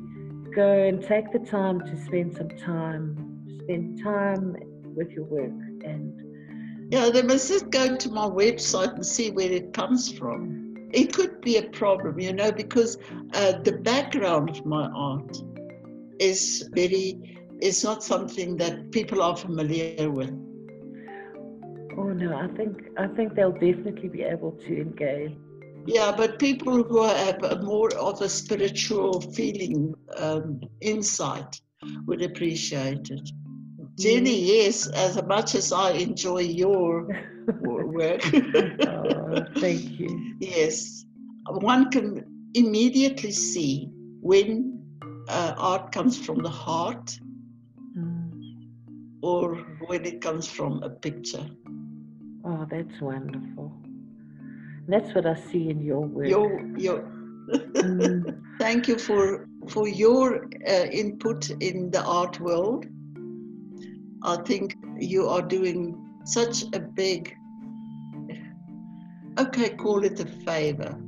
go 0.55 0.73
and 0.73 1.03
take 1.03 1.33
the 1.33 1.39
time 1.39 1.81
to 1.81 1.97
spend 2.05 2.37
some 2.37 2.51
time, 2.51 3.17
spend 3.63 4.03
time 4.03 4.57
with 4.97 5.11
your 5.13 5.25
work 5.25 5.74
and. 5.85 6.93
Yeah, 6.93 7.11
they 7.11 7.23
must 7.23 7.49
just 7.49 7.71
go 7.71 7.97
to 7.97 8.11
my 8.11 8.27
website 8.27 8.95
and 8.95 9.07
see 9.07 9.31
where 9.31 9.51
it 9.51 9.73
comes 9.73 10.13
from. 10.13 10.89
It 10.93 11.13
could 11.13 11.41
be 11.41 11.57
a 11.57 11.63
problem, 11.71 12.21
you 12.21 12.33
know, 12.33 12.53
because 12.53 12.99
uh, 13.33 13.53
the 13.65 13.73
background 13.73 14.51
of 14.51 14.65
my 14.65 14.87
art 14.95 15.37
is 16.21 16.69
very, 16.73 17.39
is 17.61 17.83
not 17.83 18.05
something 18.05 18.57
that 18.59 18.93
people 18.93 19.23
are 19.23 19.37
familiar 19.37 20.11
with. 20.11 20.31
Oh 21.97 22.13
no, 22.13 22.37
I 22.37 22.49
think 22.57 22.89
I 22.97 23.07
think 23.07 23.35
they'll 23.35 23.53
definitely 23.53 24.09
be 24.09 24.23
able 24.23 24.53
to 24.53 24.81
engage. 24.81 25.37
Yeah, 25.87 26.15
but 26.17 26.39
people 26.39 26.83
who 26.83 27.03
have 27.03 27.63
more 27.63 27.95
of 27.97 28.21
a 28.21 28.29
spiritual 28.29 29.21
feeling, 29.21 29.95
um, 30.17 30.61
insight, 30.81 31.61
would 32.07 32.23
appreciate 32.23 33.11
it. 33.11 33.31
Jenny, 33.99 34.43
mm. 34.43 34.47
yes, 34.47 34.89
as 34.89 35.23
much 35.23 35.55
as 35.55 35.73
I 35.73 35.93
enjoy 35.93 36.41
your 36.41 37.07
work. 37.63 38.23
oh, 38.87 39.45
thank 39.59 39.99
you. 39.99 40.37
Yes, 40.41 41.05
one 41.47 41.91
can 41.91 42.25
immediately 42.55 43.31
see 43.31 43.89
when 44.21 44.83
uh, 45.29 45.55
art 45.57 45.93
comes 45.93 46.19
from 46.19 46.43
the 46.43 46.51
heart 46.51 47.19
mm. 47.97 48.69
or 49.23 49.57
when 49.87 50.05
it 50.05 50.21
comes 50.21 50.49
from 50.49 50.83
a 50.83 50.91
picture. 50.91 51.47
Oh, 52.45 52.67
that's 52.71 53.01
wonderful. 53.01 53.73
That's 54.87 55.15
what 55.15 55.27
I 55.27 55.35
see 55.35 55.71
in 55.71 55.81
your 55.81 56.01
work. 56.01 56.29
Your, 56.29 56.67
your 56.77 56.99
mm. 57.49 58.41
Thank 58.59 58.89
you 58.89 58.99
for 58.99 59.49
for 59.69 59.89
your 59.89 60.45
uh, 60.69 60.87
input 60.93 61.51
in 61.51 61.91
the 61.91 62.05
art 62.05 62.39
world. 62.41 62.87
I 64.25 64.37
think 64.37 64.77
you 64.99 65.29
are 65.29 65.43
doing 65.43 65.97
such 66.25 66.65
a 66.73 66.81
big, 66.81 67.37
okay, 69.39 69.71
call 69.71 70.03
it 70.03 70.19
a 70.19 70.27
favor 70.27 70.99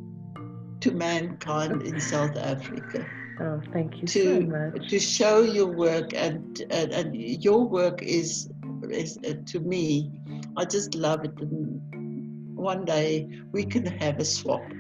to 0.81 0.91
mankind 0.93 1.83
in 1.83 1.99
South 1.99 2.37
Africa. 2.37 3.07
Oh, 3.41 3.61
thank 3.73 4.01
you 4.01 4.07
to, 4.09 4.23
so 4.23 4.41
much. 4.41 4.91
To 4.91 4.99
show 4.99 5.43
your 5.43 5.67
work, 5.67 6.13
and, 6.15 6.61
and, 6.71 6.93
and 6.93 7.17
your 7.17 7.67
work 7.67 8.03
is, 8.03 8.51
is 8.91 9.19
uh, 9.27 9.35
to 9.47 9.61
me, 9.61 10.11
I 10.59 10.67
just 10.67 10.95
love 10.95 11.25
it. 11.25 11.33
And 11.41 12.57
one 12.57 12.85
day 12.85 13.29
we 13.53 13.65
can 13.65 13.87
have 13.87 14.19
a 14.19 14.25
swap. 14.25 14.63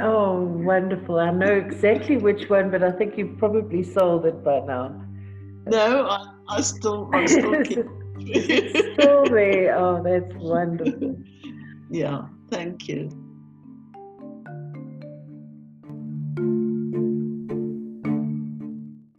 Oh, 0.00 0.44
wonderful. 0.44 1.18
I 1.18 1.32
know 1.32 1.52
exactly 1.52 2.16
which 2.16 2.48
one, 2.48 2.70
but 2.70 2.84
I 2.84 2.92
think 2.92 3.18
you've 3.18 3.36
probably 3.38 3.82
sold 3.82 4.26
it 4.26 4.44
by 4.44 4.60
now. 4.60 4.94
No, 5.66 6.06
I, 6.06 6.32
I 6.52 6.60
still, 6.60 7.08
I 7.14 7.24
still 7.24 7.62
keep 7.64 7.86
still 8.94 9.24
there. 9.24 9.74
Oh, 9.78 10.02
that's 10.02 10.34
wonderful. 10.34 11.16
Yeah, 11.90 12.26
thank 12.50 12.88
you. 12.88 13.08